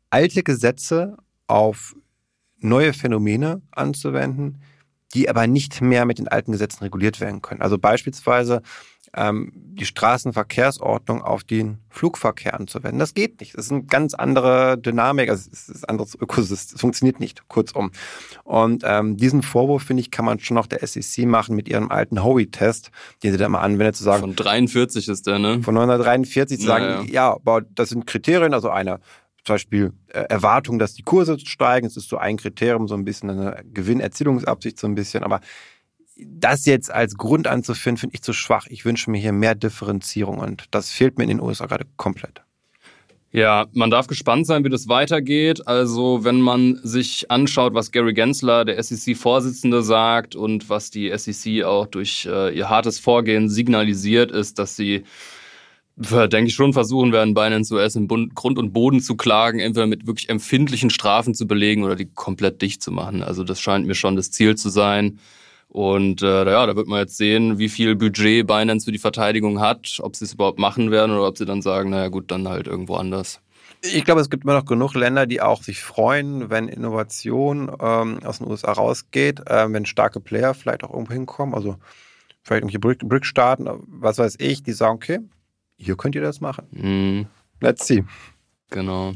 alte 0.09 0.45
Gesetze 0.45 1.19
auf 1.47 1.95
neue 2.59 2.95
Phänomene 2.95 3.61
anzuwenden, 3.71 4.63
die 5.15 5.29
aber 5.29 5.47
nicht 5.47 5.81
mehr 5.81 6.05
mit 6.05 6.19
den 6.19 6.29
alten 6.29 6.53
Gesetzen 6.53 6.85
reguliert 6.85 7.21
werden 7.21 7.43
können. 7.43 7.63
Also 7.63 7.79
beispielsweise 7.79 8.63
ähm, 9.17 9.53
die 9.55 9.87
Straßenverkehrsordnung 9.87 11.23
auf 11.23 11.45
den 11.45 11.79
Flugverkehr 11.91 12.55
anzuwenden. 12.55 12.99
Das 12.99 13.15
geht 13.15 13.41
nicht. 13.41 13.57
Das 13.57 13.67
ist 13.67 13.73
eine 13.73 13.85
ganz 13.85 14.15
andere 14.15 14.79
Dynamik, 14.79 15.29
also 15.29 15.49
es 15.53 15.69
ist 15.69 15.85
ein 15.85 15.91
anderes 15.91 16.15
Ökosystem. 16.15 16.77
Es 16.77 16.81
funktioniert 16.81 17.21
nicht, 17.21 17.49
kurzum. 17.49 17.91
Und 18.45 18.83
ähm, 18.87 19.17
diesen 19.17 19.43
Vorwurf, 19.43 19.83
finde 19.83 20.03
ich, 20.03 20.11
kann 20.11 20.25
man 20.25 20.39
schon 20.39 20.55
noch 20.55 20.67
der 20.67 20.87
SEC 20.87 21.27
machen 21.27 21.57
mit 21.57 21.69
ihrem 21.69 21.91
alten 21.91 22.23
Howie-Test, 22.23 22.91
den 23.23 23.33
sie 23.33 23.39
da 23.39 23.49
mal 23.49 23.61
anwendet, 23.61 23.97
zu 23.97 24.05
sagen. 24.05 24.21
Von 24.21 24.37
43 24.37 25.09
ist 25.09 25.27
der, 25.27 25.39
ne? 25.39 25.63
Von 25.63 25.77
1943 25.77 26.61
zu 26.61 26.67
sagen, 26.67 26.85
ja, 26.85 27.03
ja. 27.03 27.09
ja, 27.11 27.33
aber 27.33 27.63
das 27.63 27.91
sind 27.91 28.07
Kriterien, 28.07 28.55
also 28.55 28.71
eine 28.71 29.01
zum 29.47 29.55
Beispiel 29.55 29.93
äh, 30.09 30.25
Erwartung, 30.29 30.79
dass 30.81 30.95
die 30.95 31.03
Kurse 31.03 31.39
steigen. 31.39 31.87
Es 31.87 31.97
ist 31.97 32.09
so 32.09 32.19
ein 32.19 32.37
Kriterium, 32.37 32.89
so 32.89 32.95
ein 32.95 33.05
bisschen 33.05 33.31
eine 33.31 33.63
Gewinnerzielungsabsicht, 33.73 34.79
so 34.79 34.89
ein 34.89 34.97
bisschen. 34.97 35.23
Aber 35.23 35.41
das 36.17 36.65
jetzt 36.67 36.91
als 36.91 37.17
Grund 37.17 37.47
anzufinden, 37.47 37.99
finde 37.99 38.15
ich 38.15 38.23
zu 38.23 38.33
schwach. 38.33 38.67
Ich 38.69 38.85
wünsche 38.85 39.11
mir 39.11 39.19
hier 39.19 39.33
mehr 39.33 39.55
Differenzierung 39.55 40.39
und 40.39 40.65
das 40.71 40.91
fehlt 40.91 41.19
mir 41.19 41.25
in 41.25 41.31
den 41.31 41.41
USA 41.41 41.67
gerade 41.67 41.87
komplett. 41.97 42.43
Ja, 43.33 43.67
man 43.75 43.91
darf 43.91 44.07
gespannt 44.07 44.47
sein, 44.47 44.65
wie 44.65 44.71
das 44.71 44.89
weitergeht. 44.89 45.67
Also, 45.67 46.25
wenn 46.25 46.41
man 46.41 46.81
sich 46.83 47.31
anschaut, 47.31 47.75
was 47.75 47.93
Gary 47.93 48.15
Gensler, 48.15 48.65
der 48.65 48.83
SEC-Vorsitzende, 48.83 49.83
sagt 49.83 50.35
und 50.35 50.71
was 50.71 50.91
die 50.91 51.13
SEC 51.15 51.65
auch 51.65 51.87
durch 51.87 52.27
äh, 52.31 52.57
ihr 52.57 52.71
hartes 52.71 52.99
Vorgehen 52.99 53.51
signalisiert, 53.51 54.31
ist, 54.31 54.59
dass 54.59 54.75
sie, 54.75 55.05
denke 55.97 56.47
ich, 56.47 56.55
schon 56.55 56.73
versuchen 56.73 57.13
werden, 57.13 57.35
Binance 57.35 57.75
US 57.75 57.97
im 57.97 58.09
Bund, 58.09 58.35
Grund 58.35 58.59
und 58.59 58.73
Boden 58.73 59.01
zu 59.01 59.17
klagen, 59.17 59.59
entweder 59.59 59.87
mit 59.87 60.07
wirklich 60.07 60.31
empfindlichen 60.31 60.89
Strafen 60.89 61.35
zu 61.35 61.47
belegen 61.47 61.85
oder 61.85 61.97
die 61.97 62.07
komplett 62.07 62.63
dicht 62.63 62.81
zu 62.81 62.91
machen. 62.91 63.23
Also, 63.23 63.45
das 63.45 63.61
scheint 63.61 63.87
mir 63.87 63.95
schon 63.95 64.17
das 64.17 64.31
Ziel 64.31 64.55
zu 64.55 64.71
sein. 64.71 65.19
Und 65.77 66.23
äh, 66.23 66.51
ja, 66.51 66.65
da 66.65 66.75
wird 66.75 66.89
man 66.89 67.01
jetzt 67.01 67.19
sehen, 67.19 67.59
wie 67.59 67.69
viel 67.69 67.97
Budget 67.97 68.47
Binance 68.47 68.87
für 68.87 68.93
die 68.93 68.99
Verteidigung 68.99 69.61
hat, 69.61 69.99
ob 70.01 70.17
sie 70.17 70.25
es 70.25 70.33
überhaupt 70.33 70.59
machen 70.59 70.91
werden 70.91 71.15
oder 71.15 71.29
ob 71.29 71.37
sie 71.37 71.45
dann 71.45 71.61
sagen, 71.61 71.91
naja 71.91 72.09
gut, 72.09 72.31
dann 72.31 72.49
halt 72.49 72.67
irgendwo 72.67 72.95
anders. 72.95 73.43
Ich 73.83 74.07
glaube, 74.07 74.23
es 74.23 74.31
gibt 74.31 74.45
immer 74.45 74.55
noch 74.55 74.65
genug 74.65 74.95
Länder, 74.95 75.27
die 75.27 75.43
auch 75.43 75.63
sich 75.63 75.83
freuen, 75.83 76.49
wenn 76.49 76.69
Innovation 76.69 77.71
ähm, 77.79 78.21
aus 78.25 78.39
den 78.39 78.47
USA 78.47 78.73
rausgeht, 78.73 79.41
äh, 79.51 79.71
wenn 79.71 79.85
starke 79.85 80.19
Player 80.19 80.55
vielleicht 80.55 80.83
auch 80.83 80.95
irgendwo 80.95 81.13
hinkommen. 81.13 81.55
Also 81.55 81.77
vielleicht 82.41 82.63
irgendwelche 82.63 83.07
Brick-Staaten, 83.07 83.69
was 83.87 84.17
weiß 84.17 84.37
ich, 84.39 84.63
die 84.63 84.73
sagen, 84.73 84.95
okay, 84.95 85.19
hier 85.77 85.99
könnt 85.99 86.15
ihr 86.15 86.23
das 86.23 86.41
machen. 86.41 86.69
Mm. 86.71 87.27
Let's 87.61 87.87
see. 87.87 88.03
Genau. 88.71 89.13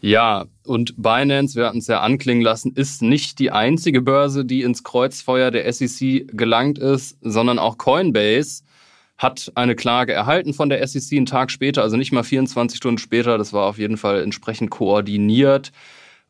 Ja, 0.00 0.44
und 0.64 0.94
Binance, 0.96 1.56
wir 1.56 1.66
hatten 1.66 1.78
es 1.78 1.86
ja 1.86 2.00
anklingen 2.00 2.42
lassen, 2.42 2.72
ist 2.74 3.02
nicht 3.02 3.38
die 3.38 3.50
einzige 3.50 4.02
Börse, 4.02 4.44
die 4.44 4.62
ins 4.62 4.84
Kreuzfeuer 4.84 5.50
der 5.50 5.72
SEC 5.72 6.28
gelangt 6.36 6.78
ist, 6.78 7.18
sondern 7.22 7.58
auch 7.58 7.78
Coinbase 7.78 8.62
hat 9.18 9.50
eine 9.54 9.74
Klage 9.74 10.12
erhalten 10.12 10.52
von 10.52 10.68
der 10.68 10.86
SEC 10.86 11.16
einen 11.16 11.26
Tag 11.26 11.50
später, 11.50 11.82
also 11.82 11.96
nicht 11.96 12.12
mal 12.12 12.22
24 12.22 12.76
Stunden 12.76 12.98
später. 12.98 13.38
Das 13.38 13.52
war 13.52 13.66
auf 13.66 13.78
jeden 13.78 13.96
Fall 13.96 14.22
entsprechend 14.22 14.70
koordiniert. 14.70 15.72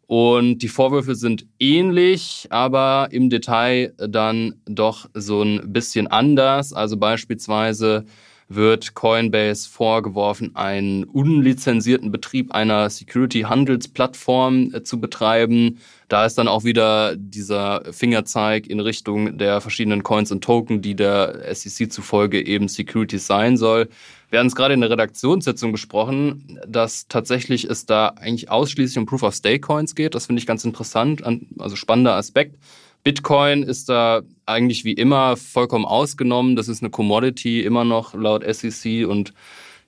Und 0.07 0.59
die 0.59 0.69
Vorwürfe 0.69 1.17
sind 1.17 1.47
ähnlich, 1.59 2.47
aber 2.51 3.09
im 3.11 3.29
Detail 3.29 3.93
dann 3.99 4.55
doch 4.67 5.11
so 5.15 5.43
ein 5.43 5.73
bisschen 5.73 6.07
anders. 6.07 6.73
Also 6.73 6.97
beispielsweise 6.97 8.05
wird 8.49 8.95
Coinbase 8.95 9.69
vorgeworfen, 9.69 10.55
einen 10.55 11.05
unlizenzierten 11.05 12.13
Betrieb 12.13 12.53
einer 12.53 12.89
Security-Handelsplattform 12.89 14.73
äh, 14.73 14.83
zu 14.83 15.01
betreiben. 15.01 15.79
Da 16.09 16.25
ist 16.25 16.39
dann 16.39 16.47
auch 16.47 16.63
wieder 16.63 17.17
dieser 17.17 17.83
Fingerzeig 17.93 18.69
in 18.69 18.79
Richtung 18.79 19.39
der 19.39 19.61
verschiedenen 19.61 20.05
Coins 20.05 20.31
und 20.31 20.45
Token, 20.45 20.81
die 20.81 20.95
der 20.95 21.53
SEC 21.53 21.91
zufolge 21.93 22.47
eben 22.47 22.69
Securities 22.69 23.27
sein 23.27 23.57
soll. 23.57 23.89
Wir 24.31 24.39
hatten 24.39 24.49
es 24.49 24.57
gerade 24.57 24.75
in 24.75 24.81
der 24.81 24.91
Redaktionssitzung 24.91 25.73
besprochen, 25.73 26.61
dass 26.67 27.09
tatsächlich 27.09 27.65
es 27.65 27.87
da 27.87 28.09
eigentlich 28.09 28.51
ausschließlich 28.51 28.99
um 28.99 29.07
Proof-of-Stake-Coins 29.07 29.95
geht. 29.95 30.15
Das 30.15 30.27
finde 30.27 30.41
ich 30.41 30.47
ganz 30.47 30.65
interessant, 30.65 31.23
also 31.59 31.77
spannender 31.77 32.15
Aspekt. 32.15 32.57
Bitcoin 33.07 33.63
ist 33.63 33.89
da 33.89 34.23
eigentlich 34.47 34.85
wie 34.85 34.95
immer 34.95 35.37
vollkommen 35.37 35.85
ausgenommen. 35.85 36.57
Das 36.57 36.67
ist 36.67 36.83
eine 36.83 36.91
Commodity 36.91 37.61
immer 37.61 37.85
noch 37.85 38.15
laut 38.15 38.43
SEC 38.45 39.07
und 39.07 39.33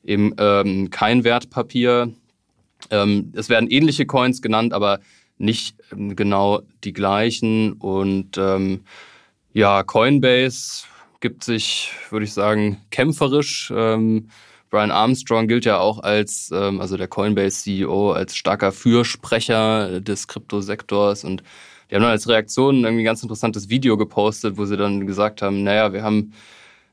eben 0.04 0.36
ähm, 0.38 0.90
kein 0.90 1.24
Wertpapier. 1.24 2.12
Ähm, 2.90 3.32
es 3.34 3.48
werden 3.48 3.68
ähnliche 3.72 4.06
Coins 4.06 4.40
genannt, 4.40 4.72
aber 4.72 5.00
nicht 5.36 5.74
ähm, 5.90 6.14
genau 6.14 6.62
die 6.84 6.92
gleichen. 6.92 7.72
Und 7.72 8.38
ähm, 8.38 8.84
ja, 9.52 9.82
Coinbase 9.82 10.84
gibt 11.18 11.42
sich, 11.42 11.90
würde 12.10 12.22
ich 12.22 12.32
sagen, 12.32 12.80
kämpferisch. 12.92 13.72
Ähm, 13.74 14.28
Brian 14.70 14.92
Armstrong 14.92 15.48
gilt 15.48 15.64
ja 15.64 15.80
auch 15.80 15.98
als, 16.04 16.52
ähm, 16.54 16.80
also 16.80 16.96
der 16.96 17.08
Coinbase-CEO, 17.08 18.12
als 18.12 18.36
starker 18.36 18.70
Fürsprecher 18.70 20.00
des 20.00 20.28
Kryptosektors 20.28 21.24
und 21.24 21.42
die 21.90 21.94
haben 21.94 22.02
dann 22.02 22.10
als 22.10 22.28
Reaktion 22.28 22.84
irgendwie 22.84 23.02
ein 23.02 23.04
ganz 23.04 23.22
interessantes 23.22 23.68
Video 23.68 23.96
gepostet, 23.96 24.56
wo 24.56 24.64
sie 24.64 24.76
dann 24.76 25.06
gesagt 25.06 25.42
haben, 25.42 25.62
naja, 25.62 25.92
wir 25.92 26.02
haben 26.02 26.32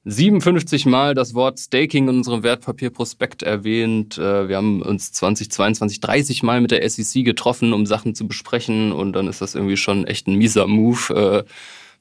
57 0.06 0.86
Mal 0.86 1.16
das 1.16 1.34
Wort 1.34 1.60
Staking 1.60 2.08
in 2.08 2.18
unserem 2.18 2.44
Wertpapierprospekt 2.44 3.42
erwähnt. 3.42 4.18
Äh, 4.20 4.48
wir 4.48 4.58
haben 4.58 4.84
uns 4.84 5.12
2022 5.12 6.00
30 6.00 6.44
Mal 6.44 6.62
mit 6.62 6.72
der 6.72 6.88
SEC 6.88 7.26
getroffen, 7.26 7.74
um 7.74 7.88
Sachen 7.88 8.14
zu 8.14 8.28
besprechen. 8.28 8.92
Und 8.92 9.14
dann 9.14 9.28
ist 9.28 9.42
das 9.42 9.56
irgendwie 9.56 9.78
schon 9.78 10.06
echt 10.06 10.28
ein 10.28 10.36
mieser 10.36 10.68
Move. 10.68 11.44
Äh, 11.46 11.50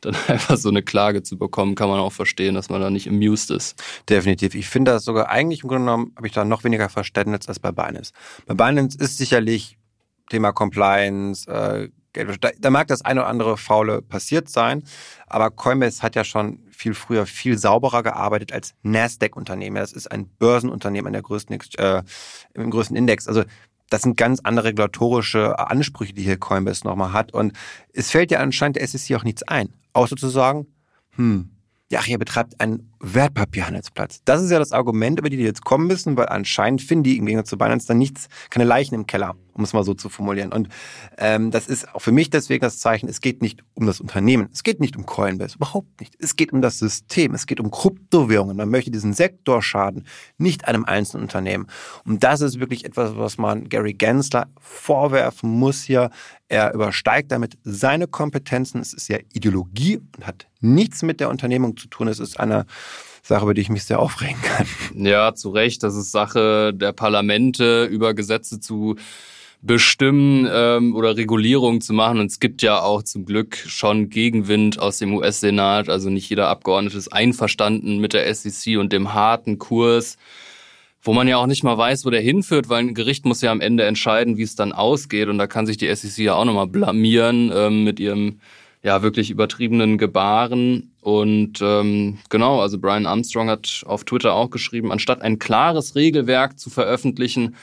dann 0.02 0.14
einfach 0.28 0.58
so 0.58 0.68
eine 0.68 0.82
Klage 0.82 1.22
zu 1.22 1.38
bekommen, 1.38 1.74
kann 1.74 1.88
man 1.88 1.98
auch 1.98 2.12
verstehen, 2.12 2.54
dass 2.54 2.68
man 2.68 2.82
da 2.82 2.90
nicht 2.90 3.08
amused 3.08 3.50
ist. 3.50 3.82
Definitiv. 4.08 4.54
Ich 4.54 4.68
finde 4.68 4.92
das 4.92 5.04
sogar 5.04 5.30
eigentlich 5.30 5.62
im 5.62 5.68
Grunde 5.70 5.84
genommen, 5.86 6.12
habe 6.16 6.26
ich 6.26 6.34
da 6.34 6.44
noch 6.44 6.62
weniger 6.62 6.90
Verständnis 6.90 7.48
als 7.48 7.58
bei 7.58 7.72
Binance. 7.72 8.12
Bei 8.44 8.54
Binance 8.54 8.98
ist 8.98 9.16
sicherlich 9.16 9.78
Thema 10.28 10.52
Compliance, 10.52 11.50
äh, 11.50 11.88
da, 12.14 12.50
da 12.58 12.70
mag 12.70 12.86
das 12.88 13.02
eine 13.02 13.20
oder 13.20 13.28
andere 13.28 13.56
Faule 13.56 14.02
passiert 14.02 14.48
sein, 14.48 14.84
aber 15.26 15.50
Coinbase 15.50 16.02
hat 16.02 16.14
ja 16.14 16.24
schon 16.24 16.60
viel 16.70 16.94
früher 16.94 17.26
viel 17.26 17.58
sauberer 17.58 18.02
gearbeitet 18.02 18.52
als 18.52 18.74
Nasdaq-Unternehmen. 18.82 19.76
Das 19.76 19.92
ist 19.92 20.10
ein 20.10 20.28
Börsenunternehmen 20.38 21.08
an 21.08 21.12
der 21.12 21.22
größten, 21.22 21.58
äh, 21.78 22.02
im 22.54 22.70
größten 22.70 22.96
Index. 22.96 23.28
Also 23.28 23.44
das 23.90 24.02
sind 24.02 24.16
ganz 24.16 24.40
andere 24.42 24.68
regulatorische 24.68 25.58
Ansprüche, 25.58 26.14
die 26.14 26.22
hier 26.22 26.38
Coinbase 26.38 26.86
nochmal 26.86 27.12
hat. 27.12 27.32
Und 27.32 27.52
es 27.92 28.10
fällt 28.10 28.30
ja 28.30 28.40
anscheinend 28.40 28.76
der 28.76 28.86
SEC 28.86 29.16
auch 29.16 29.24
nichts 29.24 29.42
ein, 29.42 29.72
außer 29.92 30.16
zu 30.16 30.28
sagen, 30.28 30.66
hm, 31.16 31.50
ja, 31.90 32.00
ihr 32.06 32.18
betreibt 32.18 32.60
einen 32.60 32.92
Wertpapierhandelsplatz. 33.04 34.22
Das 34.24 34.42
ist 34.42 34.50
ja 34.50 34.58
das 34.58 34.72
Argument, 34.72 35.18
über 35.18 35.28
die 35.28 35.36
die 35.36 35.42
jetzt 35.42 35.64
kommen 35.64 35.86
müssen, 35.86 36.16
weil 36.16 36.28
anscheinend 36.28 36.82
finden 36.82 37.04
die 37.04 37.18
im 37.18 37.26
Gegensatz 37.26 37.50
zu 37.50 37.58
Binance 37.58 37.86
dann 37.86 37.98
nichts, 37.98 38.28
keine 38.50 38.64
Leichen 38.64 38.94
im 38.94 39.06
Keller, 39.06 39.36
um 39.52 39.62
es 39.62 39.72
mal 39.72 39.84
so 39.84 39.94
zu 39.94 40.08
formulieren. 40.08 40.52
Und 40.52 40.68
ähm, 41.18 41.50
das 41.50 41.66
ist 41.66 41.94
auch 41.94 42.00
für 42.00 42.12
mich 42.12 42.30
deswegen 42.30 42.62
das 42.62 42.78
Zeichen, 42.78 43.08
es 43.08 43.20
geht 43.20 43.42
nicht 43.42 43.62
um 43.74 43.86
das 43.86 44.00
Unternehmen, 44.00 44.48
es 44.52 44.62
geht 44.62 44.80
nicht 44.80 44.96
um 44.96 45.04
Coinbase, 45.04 45.56
überhaupt 45.56 46.00
nicht. 46.00 46.14
Es 46.18 46.36
geht 46.36 46.52
um 46.52 46.62
das 46.62 46.78
System, 46.78 47.34
es 47.34 47.46
geht 47.46 47.60
um 47.60 47.70
Kryptowährungen. 47.70 48.56
Man 48.56 48.70
möchte 48.70 48.90
diesen 48.90 49.12
Sektor 49.12 49.62
schaden, 49.62 50.06
nicht 50.38 50.66
einem 50.66 50.84
einzelnen 50.84 51.24
Unternehmen. 51.24 51.66
Und 52.04 52.24
das 52.24 52.40
ist 52.40 52.58
wirklich 52.58 52.84
etwas, 52.84 53.16
was 53.16 53.38
man 53.38 53.68
Gary 53.68 53.92
Gensler 53.92 54.48
vorwerfen 54.58 55.50
muss 55.50 55.82
hier. 55.82 56.10
Er 56.48 56.74
übersteigt 56.74 57.32
damit 57.32 57.58
seine 57.64 58.06
Kompetenzen. 58.06 58.80
Es 58.80 58.92
ist 58.92 59.08
ja 59.08 59.18
Ideologie 59.32 60.00
und 60.16 60.26
hat 60.26 60.46
nichts 60.60 61.02
mit 61.02 61.20
der 61.20 61.30
Unternehmung 61.30 61.76
zu 61.76 61.88
tun. 61.88 62.08
Es 62.08 62.18
ist 62.18 62.40
eine 62.40 62.66
Sache, 63.24 63.44
über 63.44 63.54
die 63.54 63.62
ich 63.62 63.70
mich 63.70 63.84
sehr 63.84 64.00
aufregen 64.00 64.40
kann. 64.42 64.66
Ja, 64.94 65.34
zu 65.34 65.50
Recht. 65.50 65.82
Das 65.82 65.96
ist 65.96 66.12
Sache 66.12 66.72
der 66.74 66.92
Parlamente, 66.92 67.84
über 67.84 68.12
Gesetze 68.12 68.60
zu 68.60 68.96
bestimmen 69.62 70.46
ähm, 70.52 70.94
oder 70.94 71.16
Regulierung 71.16 71.80
zu 71.80 71.94
machen. 71.94 72.20
Und 72.20 72.26
es 72.26 72.38
gibt 72.38 72.60
ja 72.60 72.82
auch 72.82 73.02
zum 73.02 73.24
Glück 73.24 73.56
schon 73.56 74.10
Gegenwind 74.10 74.78
aus 74.78 74.98
dem 74.98 75.14
US-Senat. 75.14 75.88
Also 75.88 76.10
nicht 76.10 76.28
jeder 76.28 76.48
Abgeordnete 76.48 76.98
ist 76.98 77.08
einverstanden 77.08 77.98
mit 77.98 78.12
der 78.12 78.32
SEC 78.34 78.76
und 78.76 78.92
dem 78.92 79.14
harten 79.14 79.58
Kurs, 79.58 80.18
wo 81.00 81.14
man 81.14 81.26
ja 81.26 81.38
auch 81.38 81.46
nicht 81.46 81.64
mal 81.64 81.78
weiß, 81.78 82.04
wo 82.04 82.10
der 82.10 82.20
hinführt, 82.20 82.68
weil 82.68 82.80
ein 82.80 82.94
Gericht 82.94 83.24
muss 83.24 83.40
ja 83.40 83.52
am 83.52 83.62
Ende 83.62 83.84
entscheiden, 83.84 84.36
wie 84.36 84.42
es 84.42 84.54
dann 84.54 84.72
ausgeht. 84.72 85.28
Und 85.28 85.38
da 85.38 85.46
kann 85.46 85.64
sich 85.64 85.78
die 85.78 85.94
SEC 85.94 86.18
ja 86.18 86.34
auch 86.34 86.44
nochmal 86.44 86.66
blamieren 86.66 87.50
ähm, 87.54 87.84
mit 87.84 87.98
ihrem 88.00 88.40
ja 88.84 89.02
wirklich 89.02 89.30
übertriebenen 89.30 89.98
Gebaren. 89.98 90.92
Und 91.00 91.60
ähm, 91.62 92.18
genau, 92.28 92.60
also 92.60 92.78
Brian 92.78 93.06
Armstrong 93.06 93.48
hat 93.48 93.82
auf 93.86 94.04
Twitter 94.04 94.34
auch 94.34 94.50
geschrieben, 94.50 94.92
anstatt 94.92 95.22
ein 95.22 95.38
klares 95.38 95.96
Regelwerk 95.96 96.58
zu 96.60 96.70
veröffentlichen, 96.70 97.56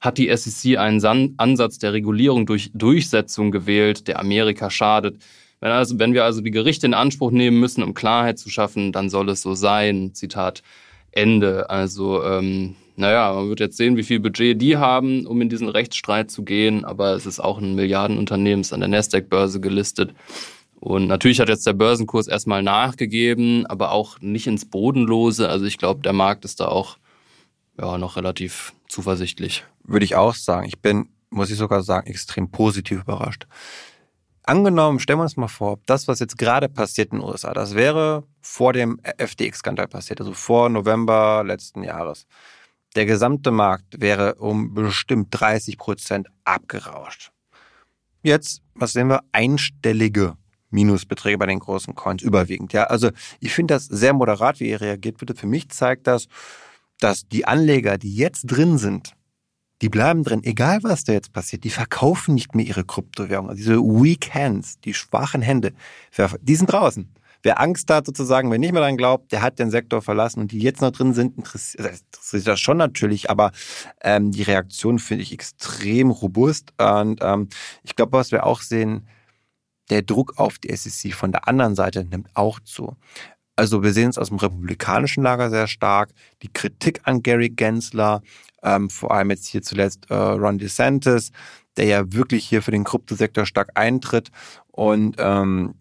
hat 0.00 0.16
die 0.16 0.34
SEC 0.34 0.78
einen 0.78 1.00
San 1.00 1.34
Ansatz 1.36 1.78
der 1.78 1.92
Regulierung 1.92 2.46
durch 2.46 2.70
Durchsetzung 2.72 3.50
gewählt, 3.50 4.06
der 4.06 4.20
Amerika 4.20 4.70
schadet. 4.70 5.20
Wenn, 5.60 5.72
also, 5.72 5.98
wenn 5.98 6.14
wir 6.14 6.24
also 6.24 6.40
die 6.40 6.52
Gerichte 6.52 6.86
in 6.86 6.94
Anspruch 6.94 7.32
nehmen 7.32 7.58
müssen, 7.58 7.82
um 7.82 7.94
Klarheit 7.94 8.38
zu 8.38 8.48
schaffen, 8.48 8.92
dann 8.92 9.10
soll 9.10 9.28
es 9.30 9.42
so 9.42 9.54
sein. 9.54 10.14
Zitat 10.14 10.62
Ende. 11.10 11.68
Also, 11.68 12.22
ähm, 12.22 12.76
naja, 12.94 13.32
man 13.32 13.48
wird 13.48 13.58
jetzt 13.58 13.76
sehen, 13.76 13.96
wie 13.96 14.04
viel 14.04 14.20
Budget 14.20 14.60
die 14.62 14.76
haben, 14.76 15.26
um 15.26 15.40
in 15.40 15.48
diesen 15.48 15.68
Rechtsstreit 15.68 16.30
zu 16.30 16.44
gehen. 16.44 16.84
Aber 16.84 17.14
es 17.14 17.26
ist 17.26 17.40
auch 17.40 17.58
ein 17.58 17.74
Milliardenunternehmen, 17.74 18.60
ist 18.60 18.72
an 18.72 18.80
der 18.80 18.88
Nasdaq-Börse 18.88 19.60
gelistet. 19.60 20.14
Und 20.80 21.08
natürlich 21.08 21.40
hat 21.40 21.48
jetzt 21.48 21.66
der 21.66 21.72
Börsenkurs 21.72 22.28
erstmal 22.28 22.62
nachgegeben, 22.62 23.66
aber 23.66 23.90
auch 23.90 24.20
nicht 24.20 24.46
ins 24.46 24.64
Bodenlose. 24.64 25.48
Also 25.48 25.64
ich 25.64 25.76
glaube, 25.76 26.02
der 26.02 26.12
Markt 26.12 26.44
ist 26.44 26.60
da 26.60 26.68
auch 26.68 26.98
ja, 27.80 27.98
noch 27.98 28.16
relativ 28.16 28.72
zuversichtlich. 28.88 29.64
Würde 29.82 30.04
ich 30.04 30.14
auch 30.14 30.34
sagen. 30.34 30.66
Ich 30.66 30.80
bin, 30.80 31.08
muss 31.30 31.50
ich 31.50 31.56
sogar 31.56 31.82
sagen, 31.82 32.06
extrem 32.06 32.50
positiv 32.50 33.00
überrascht. 33.00 33.46
Angenommen, 34.44 34.98
stellen 34.98 35.18
wir 35.18 35.24
uns 35.24 35.36
mal 35.36 35.48
vor, 35.48 35.78
das, 35.84 36.08
was 36.08 36.20
jetzt 36.20 36.38
gerade 36.38 36.68
passiert 36.68 37.12
in 37.12 37.18
den 37.18 37.28
USA, 37.28 37.52
das 37.52 37.74
wäre 37.74 38.24
vor 38.40 38.72
dem 38.72 38.98
FTX-Skandal 39.18 39.88
passiert, 39.88 40.20
also 40.20 40.32
vor 40.32 40.70
November 40.70 41.44
letzten 41.44 41.82
Jahres. 41.82 42.26
Der 42.96 43.04
gesamte 43.04 43.50
Markt 43.50 44.00
wäre 44.00 44.36
um 44.36 44.72
bestimmt 44.72 45.28
30 45.32 45.76
Prozent 45.76 46.28
abgerauscht. 46.44 47.30
Jetzt, 48.22 48.62
was 48.74 48.94
sehen 48.94 49.08
wir? 49.08 49.20
Einstellige 49.32 50.38
Minusbeträge 50.70 51.38
bei 51.38 51.46
den 51.46 51.58
großen 51.58 51.94
Coins 51.94 52.22
überwiegend. 52.22 52.72
Ja, 52.72 52.84
also 52.84 53.10
ich 53.40 53.52
finde 53.52 53.74
das 53.74 53.86
sehr 53.86 54.12
moderat, 54.12 54.60
wie 54.60 54.70
ihr 54.70 54.80
reagiert 54.80 55.20
wird. 55.20 55.38
Für 55.38 55.46
mich 55.46 55.68
zeigt 55.70 56.06
das, 56.06 56.28
dass 57.00 57.28
die 57.28 57.46
Anleger, 57.46 57.98
die 57.98 58.14
jetzt 58.14 58.42
drin 58.42 58.78
sind, 58.78 59.14
die 59.80 59.88
bleiben 59.88 60.24
drin, 60.24 60.42
egal 60.42 60.80
was 60.82 61.04
da 61.04 61.12
jetzt 61.12 61.32
passiert. 61.32 61.64
Die 61.64 61.70
verkaufen 61.70 62.34
nicht 62.34 62.54
mehr 62.54 62.66
ihre 62.66 62.84
Kryptowährung. 62.84 63.48
Also 63.48 63.58
diese 63.58 63.78
Weak 63.78 64.34
Hands, 64.34 64.80
die 64.80 64.94
schwachen 64.94 65.42
Hände, 65.42 65.72
die 66.42 66.56
sind 66.56 66.72
draußen. 66.72 67.08
Wer 67.42 67.60
Angst 67.60 67.88
hat 67.88 68.06
sozusagen, 68.06 68.50
wer 68.50 68.58
nicht 68.58 68.72
mehr 68.72 68.80
daran 68.80 68.96
glaubt, 68.96 69.30
der 69.30 69.42
hat 69.42 69.60
den 69.60 69.70
Sektor 69.70 70.02
verlassen 70.02 70.40
und 70.40 70.50
die 70.50 70.58
jetzt 70.58 70.80
noch 70.80 70.90
drin 70.90 71.14
sind, 71.14 71.38
interessiert, 71.38 71.86
also 71.86 72.02
interessiert 72.04 72.46
das 72.48 72.60
schon 72.60 72.76
natürlich, 72.76 73.30
aber 73.30 73.52
ähm, 74.02 74.32
die 74.32 74.42
Reaktion 74.42 74.98
finde 74.98 75.22
ich 75.22 75.32
extrem 75.32 76.10
robust 76.10 76.72
und 76.78 77.20
ähm, 77.22 77.48
ich 77.84 77.94
glaube, 77.94 78.12
was 78.12 78.32
wir 78.32 78.44
auch 78.44 78.60
sehen, 78.60 79.06
der 79.90 80.02
Druck 80.02 80.38
auf 80.38 80.58
die 80.58 80.74
SEC 80.74 81.14
von 81.14 81.32
der 81.32 81.48
anderen 81.48 81.74
Seite 81.74 82.04
nimmt 82.04 82.28
auch 82.34 82.60
zu. 82.60 82.96
Also 83.56 83.82
wir 83.82 83.92
sehen 83.92 84.10
es 84.10 84.18
aus 84.18 84.28
dem 84.28 84.38
republikanischen 84.38 85.24
Lager 85.24 85.50
sehr 85.50 85.66
stark. 85.66 86.10
Die 86.42 86.52
Kritik 86.52 87.00
an 87.04 87.22
Gary 87.22 87.48
Gensler, 87.48 88.22
ähm, 88.62 88.88
vor 88.88 89.12
allem 89.12 89.30
jetzt 89.30 89.46
hier 89.46 89.62
zuletzt 89.62 90.08
äh, 90.10 90.14
Ron 90.14 90.58
DeSantis, 90.58 91.32
der 91.76 91.86
ja 91.86 92.12
wirklich 92.12 92.46
hier 92.46 92.62
für 92.62 92.70
den 92.70 92.84
Kryptosektor 92.84 93.46
stark 93.46 93.70
eintritt. 93.74 94.30
Und 94.70 95.16
ähm, 95.18 95.74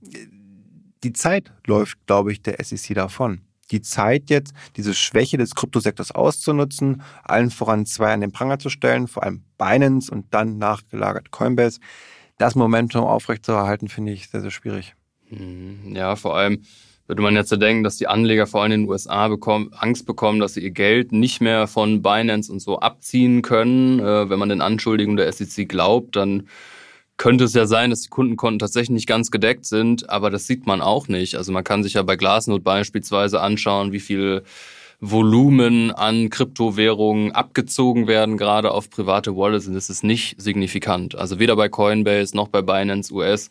die 1.04 1.14
Zeit 1.14 1.52
läuft, 1.68 2.04
glaube 2.08 2.32
ich, 2.32 2.42
der 2.42 2.64
SEC 2.64 2.96
davon. 2.96 3.42
Die 3.70 3.82
Zeit 3.82 4.30
jetzt, 4.30 4.54
diese 4.76 4.94
Schwäche 4.94 5.38
des 5.38 5.54
Kryptosektors 5.54 6.12
auszunutzen, 6.12 7.04
allen 7.24 7.52
voran 7.52 7.86
zwei 7.86 8.14
an 8.14 8.22
den 8.22 8.32
Pranger 8.32 8.60
zu 8.60 8.70
stellen, 8.70 9.08
vor 9.08 9.24
allem 9.24 9.44
Binance 9.58 10.12
und 10.12 10.34
dann 10.34 10.58
nachgelagert 10.58 11.32
Coinbase 11.32 11.80
das 12.38 12.56
Momentum 12.56 13.04
aufrechtzuerhalten, 13.04 13.88
finde 13.88 14.12
ich 14.12 14.30
sehr, 14.30 14.42
sehr 14.42 14.52
schwierig. 14.52 14.96
Mhm. 15.30 15.96
Ja, 15.96 16.16
vor 16.16 16.38
allem 16.38 16.64
würde 17.08 17.22
man 17.22 17.36
jetzt 17.36 17.52
ja 17.52 17.58
denken, 17.58 17.84
dass 17.84 17.98
die 17.98 18.08
Anleger 18.08 18.48
vor 18.48 18.62
allem 18.62 18.72
in 18.74 18.82
den 18.82 18.90
USA 18.90 19.28
bekommen, 19.30 19.72
Angst 19.74 20.06
bekommen, 20.06 20.40
dass 20.40 20.54
sie 20.56 20.62
ihr 20.62 20.72
Geld 20.72 21.14
nicht 21.14 21.40
mehr 21.40 21.68
von 21.68 22.02
Binance 22.02 22.52
und 22.52 22.60
so 22.60 22.80
abziehen 22.80 23.42
können. 23.42 24.00
Äh, 24.00 24.30
wenn 24.30 24.40
man 24.40 24.50
den 24.50 24.62
Anschuldigungen 24.62 25.18
der 25.18 25.32
SEC 25.32 25.70
glaubt, 25.70 26.16
dann 26.18 26.48
könnte 27.16 27.46
es 27.46 27.54
ja 27.54 27.66
sein, 27.66 27.90
dass 27.90 28.02
die 28.02 28.10
Kundenkonten 28.10 28.60
tatsächlich 28.60 28.92
nicht 28.92 29.08
ganz 29.08 29.32
gedeckt 29.32 29.66
sind, 29.66 30.10
aber 30.10 30.30
das 30.30 30.46
sieht 30.46 30.68
man 30.68 30.82
auch 30.82 31.08
nicht. 31.08 31.36
Also 31.36 31.52
man 31.52 31.64
kann 31.64 31.82
sich 31.82 31.94
ja 31.94 32.04
bei 32.04 32.16
Glassnode 32.16 32.62
beispielsweise 32.62 33.42
anschauen, 33.42 33.92
wie 33.92 34.00
viel 34.00 34.44
Volumen 35.00 35.92
an 35.92 36.30
Kryptowährungen 36.30 37.32
abgezogen 37.32 38.08
werden, 38.08 38.38
gerade 38.38 38.72
auf 38.72 38.90
private 38.90 39.36
Wallets, 39.36 39.68
und 39.68 39.76
das 39.76 39.90
ist 39.90 40.04
nicht 40.04 40.42
signifikant. 40.42 41.16
Also 41.16 41.40
weder 41.40 41.56
bei 41.56 41.70
Coinbase 41.70 42.36
noch 42.36 42.48
bei 42.48 42.62
Binance 42.62 43.14
US. 43.14 43.50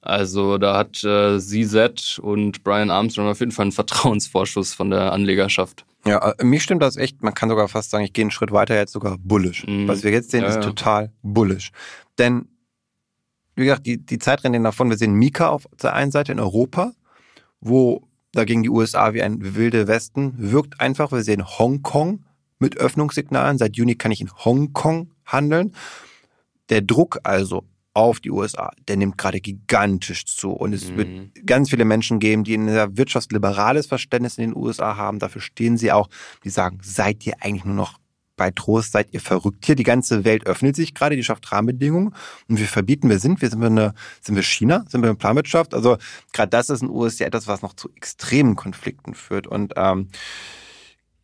Also 0.00 0.56
da 0.56 0.76
hat 0.76 1.02
äh, 1.04 1.38
CZ 1.38 2.20
und 2.20 2.62
Brian 2.62 2.90
Armstrong 2.90 3.28
auf 3.28 3.40
jeden 3.40 3.52
Fall 3.52 3.64
einen 3.64 3.72
Vertrauensvorschuss 3.72 4.72
von 4.72 4.90
der 4.90 5.12
Anlegerschaft. 5.12 5.84
Ja, 6.06 6.34
äh, 6.38 6.44
mich 6.44 6.62
stimmt 6.62 6.82
das 6.82 6.96
echt. 6.96 7.22
Man 7.22 7.34
kann 7.34 7.48
sogar 7.48 7.68
fast 7.68 7.90
sagen, 7.90 8.04
ich 8.04 8.12
gehe 8.12 8.22
einen 8.22 8.30
Schritt 8.30 8.52
weiter, 8.52 8.76
jetzt 8.76 8.92
sogar 8.92 9.18
bullish. 9.18 9.66
Mhm. 9.66 9.88
Was 9.88 10.04
wir 10.04 10.12
jetzt 10.12 10.30
sehen, 10.30 10.42
ja, 10.42 10.48
ist 10.48 10.56
ja. 10.56 10.62
total 10.62 11.12
bullish. 11.22 11.72
Denn, 12.18 12.48
wie 13.56 13.64
gesagt, 13.64 13.86
die, 13.86 13.98
die 13.98 14.18
Zeit 14.18 14.44
rennt 14.44 14.64
davon. 14.64 14.90
Wir 14.90 14.96
sehen 14.96 15.14
Mika 15.14 15.48
auf 15.48 15.66
der 15.82 15.94
einen 15.94 16.12
Seite 16.12 16.32
in 16.32 16.40
Europa, 16.40 16.92
wo 17.60 18.05
dagegen 18.36 18.62
die 18.62 18.70
USA 18.70 19.14
wie 19.14 19.22
ein 19.22 19.54
wilde 19.54 19.88
Westen 19.88 20.34
wirkt 20.36 20.80
einfach. 20.80 21.12
Wir 21.12 21.22
sehen 21.22 21.44
Hongkong 21.44 22.24
mit 22.58 22.76
Öffnungssignalen. 22.76 23.58
Seit 23.58 23.76
Juni 23.76 23.94
kann 23.94 24.12
ich 24.12 24.20
in 24.20 24.30
Hongkong 24.30 25.10
handeln. 25.24 25.74
Der 26.68 26.82
Druck 26.82 27.20
also 27.22 27.64
auf 27.94 28.20
die 28.20 28.30
USA, 28.30 28.72
der 28.88 28.98
nimmt 28.98 29.16
gerade 29.16 29.40
gigantisch 29.40 30.26
zu. 30.26 30.50
Und 30.50 30.74
es 30.74 30.90
mhm. 30.90 30.96
wird 30.96 31.46
ganz 31.46 31.70
viele 31.70 31.86
Menschen 31.86 32.18
geben, 32.18 32.44
die 32.44 32.54
ein 32.54 32.68
sehr 32.68 32.96
wirtschaftsliberales 32.96 33.86
Verständnis 33.86 34.36
in 34.36 34.50
den 34.50 34.56
USA 34.56 34.96
haben. 34.96 35.18
Dafür 35.18 35.40
stehen 35.40 35.78
sie 35.78 35.92
auch. 35.92 36.08
Die 36.44 36.50
sagen, 36.50 36.78
seid 36.82 37.26
ihr 37.26 37.34
eigentlich 37.40 37.64
nur 37.64 37.74
noch 37.74 37.98
bei 38.36 38.50
Trost, 38.50 38.92
seid 38.92 39.12
ihr 39.12 39.20
verrückt 39.20 39.64
hier. 39.64 39.74
Die 39.74 39.82
ganze 39.82 40.24
Welt 40.24 40.46
öffnet 40.46 40.76
sich 40.76 40.94
gerade, 40.94 41.16
die 41.16 41.24
schafft 41.24 41.50
Rahmenbedingungen. 41.50 42.14
Und 42.48 42.58
wir 42.58 42.66
verbieten, 42.66 43.08
wir 43.08 43.18
sind, 43.18 43.40
wir 43.42 43.50
sind 43.50 43.60
wir 43.60 43.66
eine, 43.66 43.94
sind 44.20 44.36
wir 44.36 44.42
China, 44.42 44.84
sind 44.88 45.02
wir 45.02 45.08
eine 45.08 45.16
Planwirtschaft. 45.16 45.74
Also 45.74 45.96
gerade 46.32 46.50
das 46.50 46.70
ist 46.70 46.82
in 46.82 46.88
den 46.88 46.96
USA 46.96 47.24
etwas, 47.24 47.46
was 47.46 47.62
noch 47.62 47.74
zu 47.74 47.90
extremen 47.96 48.56
Konflikten 48.56 49.14
führt. 49.14 49.46
Und 49.46 49.74
ähm, 49.76 50.08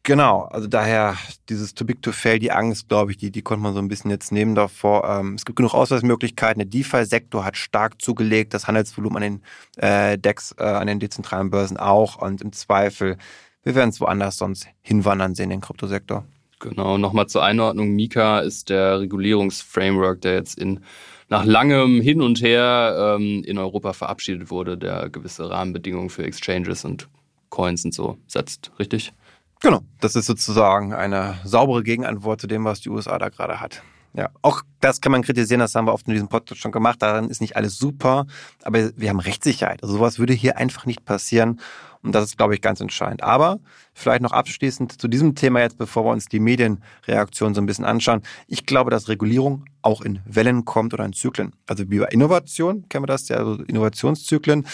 Genau, 0.04 0.42
also 0.46 0.66
daher 0.66 1.16
dieses 1.48 1.74
Too 1.74 1.84
Big 1.84 2.02
to 2.02 2.10
Fail, 2.10 2.40
die 2.40 2.50
Angst, 2.50 2.88
glaube 2.88 3.12
ich, 3.12 3.18
die, 3.18 3.30
die 3.30 3.42
konnte 3.42 3.62
man 3.62 3.72
so 3.72 3.78
ein 3.78 3.86
bisschen 3.86 4.10
jetzt 4.10 4.32
nehmen 4.32 4.56
davor. 4.56 5.08
Ähm, 5.08 5.34
es 5.34 5.44
gibt 5.44 5.54
genug 5.54 5.74
Ausweismöglichkeiten. 5.74 6.58
Der 6.58 6.66
DeFi-Sektor 6.66 7.44
hat 7.44 7.56
stark 7.56 8.02
zugelegt, 8.02 8.52
das 8.52 8.66
Handelsvolumen 8.66 9.22
an 9.22 9.22
den 9.22 9.42
äh, 9.76 10.18
DEX, 10.18 10.56
äh, 10.58 10.64
an 10.64 10.88
den 10.88 10.98
dezentralen 10.98 11.50
Börsen 11.50 11.76
auch. 11.76 12.16
Und 12.16 12.42
im 12.42 12.52
Zweifel, 12.52 13.16
wir 13.62 13.76
werden 13.76 13.90
es 13.90 14.00
woanders 14.00 14.38
sonst 14.38 14.66
hinwandern 14.80 15.36
sehen, 15.36 15.50
den 15.50 15.60
Kryptosektor. 15.60 16.24
Genau, 16.62 16.96
nochmal 16.96 17.26
zur 17.26 17.42
Einordnung. 17.42 17.90
Mika 17.90 18.38
ist 18.38 18.70
der 18.70 19.00
Regulierungsframework, 19.00 20.20
der 20.20 20.34
jetzt 20.34 20.58
in 20.58 20.80
nach 21.28 21.44
langem 21.44 22.00
Hin 22.00 22.20
und 22.20 22.42
Her 22.42 23.16
ähm, 23.18 23.42
in 23.44 23.58
Europa 23.58 23.94
verabschiedet 23.94 24.50
wurde, 24.50 24.76
der 24.76 25.08
gewisse 25.08 25.48
Rahmenbedingungen 25.48 26.10
für 26.10 26.24
Exchanges 26.24 26.84
und 26.84 27.08
Coins 27.48 27.84
und 27.84 27.94
so 27.94 28.18
setzt, 28.26 28.70
richtig? 28.78 29.12
Genau, 29.60 29.80
das 30.00 30.14
ist 30.14 30.26
sozusagen 30.26 30.92
eine 30.92 31.36
saubere 31.44 31.82
Gegenantwort 31.82 32.40
zu 32.40 32.46
dem, 32.46 32.64
was 32.64 32.80
die 32.80 32.90
USA 32.90 33.18
da 33.18 33.28
gerade 33.28 33.60
hat. 33.60 33.82
Ja, 34.14 34.28
auch 34.42 34.60
das 34.80 35.00
kann 35.00 35.12
man 35.12 35.22
kritisieren, 35.22 35.60
das 35.60 35.74
haben 35.74 35.86
wir 35.86 35.94
oft 35.94 36.06
in 36.06 36.12
diesem 36.12 36.28
Podcast 36.28 36.60
schon 36.60 36.72
gemacht. 36.72 37.00
Daran 37.00 37.30
ist 37.30 37.40
nicht 37.40 37.56
alles 37.56 37.78
super, 37.78 38.26
aber 38.62 38.90
wir 38.96 39.08
haben 39.08 39.20
Rechtssicherheit. 39.20 39.82
Also 39.82 39.94
sowas 39.94 40.18
würde 40.18 40.34
hier 40.34 40.58
einfach 40.58 40.84
nicht 40.84 41.04
passieren. 41.04 41.60
Und 42.02 42.14
das 42.14 42.24
ist, 42.24 42.36
glaube 42.36 42.54
ich, 42.54 42.60
ganz 42.60 42.80
entscheidend. 42.80 43.22
Aber 43.22 43.60
vielleicht 43.94 44.22
noch 44.22 44.32
abschließend 44.32 45.00
zu 45.00 45.08
diesem 45.08 45.34
Thema 45.34 45.60
jetzt, 45.60 45.78
bevor 45.78 46.04
wir 46.04 46.10
uns 46.10 46.26
die 46.26 46.40
Medienreaktion 46.40 47.54
so 47.54 47.60
ein 47.62 47.66
bisschen 47.66 47.84
anschauen. 47.84 48.22
Ich 48.48 48.66
glaube, 48.66 48.90
dass 48.90 49.08
Regulierung 49.08 49.64
auch 49.82 50.02
in 50.02 50.20
Wellen 50.26 50.64
kommt 50.64 50.92
oder 50.92 51.04
in 51.04 51.12
Zyklen. 51.12 51.54
Also 51.66 51.88
wie 51.90 52.00
bei 52.00 52.06
Innovation 52.06 52.88
kennen 52.88 53.04
wir 53.04 53.06
das 53.06 53.28
ja, 53.28 53.36
also 53.36 53.62
Innovationszyklen. 53.62 54.66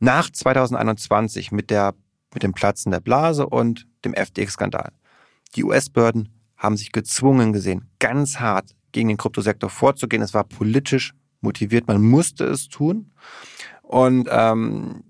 Nach 0.00 0.30
2021 0.30 1.52
mit 1.52 1.70
der 1.70 1.94
mit 2.32 2.42
dem 2.42 2.52
Platzen 2.52 2.92
der 2.92 3.00
Blase 3.00 3.46
und 3.46 3.86
dem 4.04 4.14
FTX-Skandal. 4.14 4.92
Die 5.56 5.64
US-Behörden 5.64 6.28
haben 6.60 6.76
sich 6.76 6.92
gezwungen 6.92 7.52
gesehen, 7.52 7.86
ganz 7.98 8.38
hart 8.38 8.76
gegen 8.92 9.08
den 9.08 9.16
Kryptosektor 9.16 9.70
vorzugehen. 9.70 10.22
Es 10.22 10.34
war 10.34 10.44
politisch 10.44 11.14
motiviert, 11.40 11.88
man 11.88 12.02
musste 12.02 12.44
es 12.44 12.68
tun. 12.68 13.12
Und 13.82 14.28
ähm, 14.30 15.02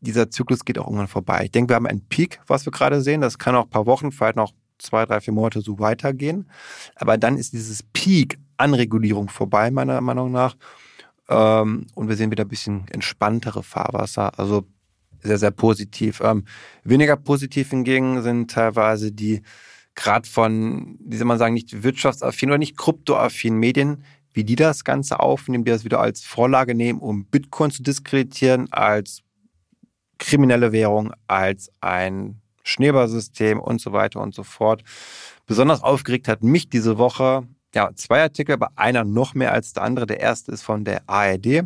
dieser 0.00 0.30
Zyklus 0.30 0.64
geht 0.64 0.78
auch 0.78 0.84
irgendwann 0.84 1.08
vorbei. 1.08 1.44
Ich 1.44 1.50
denke, 1.50 1.72
wir 1.72 1.76
haben 1.76 1.86
einen 1.86 2.06
Peak, 2.06 2.40
was 2.46 2.66
wir 2.66 2.70
gerade 2.70 3.00
sehen. 3.00 3.22
Das 3.22 3.38
kann 3.38 3.56
auch 3.56 3.64
ein 3.64 3.70
paar 3.70 3.86
Wochen, 3.86 4.12
vielleicht 4.12 4.36
noch 4.36 4.52
zwei, 4.78 5.06
drei, 5.06 5.20
vier 5.20 5.32
Monate 5.32 5.62
so 5.62 5.78
weitergehen. 5.78 6.48
Aber 6.94 7.16
dann 7.16 7.38
ist 7.38 7.54
dieses 7.54 7.82
Peak 7.82 8.38
an 8.58 8.74
Regulierung 8.74 9.30
vorbei, 9.30 9.70
meiner 9.70 10.00
Meinung 10.02 10.30
nach. 10.30 10.56
Ähm, 11.30 11.86
und 11.94 12.08
wir 12.08 12.16
sehen 12.16 12.30
wieder 12.30 12.44
ein 12.44 12.48
bisschen 12.48 12.86
entspanntere 12.88 13.62
Fahrwasser. 13.62 14.38
Also 14.38 14.66
sehr, 15.22 15.38
sehr 15.38 15.50
positiv. 15.50 16.20
Ähm, 16.20 16.44
weniger 16.84 17.16
positiv 17.16 17.70
hingegen 17.70 18.22
sind 18.22 18.50
teilweise 18.50 19.12
die 19.12 19.42
gerade 19.98 20.28
von, 20.28 20.96
wie 21.00 21.16
soll 21.16 21.26
man 21.26 21.38
sagen, 21.38 21.54
nicht 21.54 21.82
wirtschaftsaffin 21.82 22.50
oder 22.50 22.58
nicht 22.58 22.78
kryptoaffin 22.78 23.56
Medien, 23.56 24.04
wie 24.32 24.44
die 24.44 24.56
das 24.56 24.84
Ganze 24.84 25.18
aufnehmen, 25.20 25.64
die 25.64 25.72
das 25.72 25.84
wieder 25.84 26.00
als 26.00 26.22
Vorlage 26.22 26.74
nehmen, 26.74 27.00
um 27.00 27.24
Bitcoin 27.26 27.70
zu 27.70 27.82
diskreditieren, 27.82 28.72
als 28.72 29.22
kriminelle 30.18 30.72
Währung, 30.72 31.12
als 31.26 31.70
ein 31.80 32.40
Schneeballsystem 32.62 33.58
und 33.58 33.80
so 33.80 33.92
weiter 33.92 34.20
und 34.20 34.34
so 34.34 34.44
fort. 34.44 34.84
Besonders 35.46 35.82
aufgeregt 35.82 36.28
hat 36.28 36.42
mich 36.42 36.68
diese 36.68 36.98
Woche 36.98 37.48
ja, 37.74 37.90
zwei 37.94 38.22
Artikel, 38.22 38.52
aber 38.52 38.70
einer 38.76 39.04
noch 39.04 39.34
mehr 39.34 39.52
als 39.52 39.72
der 39.72 39.82
andere. 39.82 40.06
Der 40.06 40.20
erste 40.20 40.52
ist 40.52 40.62
von 40.62 40.84
der 40.84 41.02
ARD. 41.06 41.64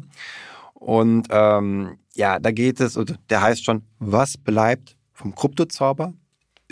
Und 0.74 1.28
ähm, 1.30 1.98
ja, 2.14 2.38
da 2.38 2.50
geht 2.50 2.80
es, 2.80 2.96
und 2.96 3.18
der 3.30 3.42
heißt 3.42 3.64
schon, 3.64 3.82
was 3.98 4.36
bleibt 4.36 4.96
vom 5.12 5.34
Kryptozauber? 5.34 6.12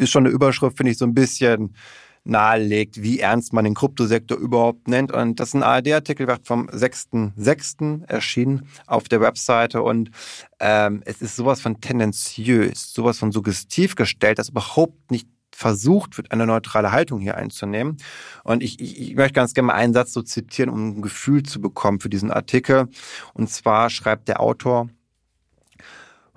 Ist 0.00 0.10
schon 0.10 0.24
eine 0.24 0.34
Überschrift, 0.34 0.76
finde 0.76 0.92
ich, 0.92 0.98
so 0.98 1.04
ein 1.04 1.14
bisschen 1.14 1.74
nahelegt, 2.24 3.02
wie 3.02 3.20
ernst 3.20 3.52
man 3.52 3.64
den 3.64 3.74
Kryptosektor 3.74 4.36
überhaupt 4.36 4.88
nennt. 4.88 5.12
Und 5.12 5.40
das 5.40 5.48
ist 5.48 5.54
ein 5.54 5.62
ARD-Artikel, 5.62 6.26
wird 6.26 6.46
vom 6.46 6.68
6.6. 6.68 8.06
erschienen 8.08 8.68
auf 8.86 9.08
der 9.08 9.20
Webseite. 9.20 9.82
Und 9.82 10.10
ähm, 10.60 11.02
es 11.06 11.22
ist 11.22 11.36
sowas 11.36 11.60
von 11.60 11.80
tendenziös, 11.80 12.92
sowas 12.92 13.18
von 13.18 13.32
suggestiv 13.32 13.94
gestellt, 13.94 14.38
dass 14.38 14.50
überhaupt 14.50 15.10
nicht 15.10 15.28
versucht 15.52 16.16
wird, 16.16 16.32
eine 16.32 16.46
neutrale 16.46 16.92
Haltung 16.92 17.20
hier 17.20 17.36
einzunehmen. 17.36 17.96
Und 18.44 18.62
ich, 18.62 18.80
ich, 18.80 19.00
ich 19.00 19.14
möchte 19.14 19.34
ganz 19.34 19.52
gerne 19.52 19.68
mal 19.68 19.74
einen 19.74 19.92
Satz 19.92 20.12
so 20.12 20.22
zitieren, 20.22 20.70
um 20.70 20.98
ein 20.98 21.02
Gefühl 21.02 21.42
zu 21.42 21.60
bekommen 21.60 22.00
für 22.00 22.08
diesen 22.08 22.30
Artikel. 22.30 22.88
Und 23.34 23.50
zwar 23.50 23.90
schreibt 23.90 24.28
der 24.28 24.40
Autor, 24.40 24.88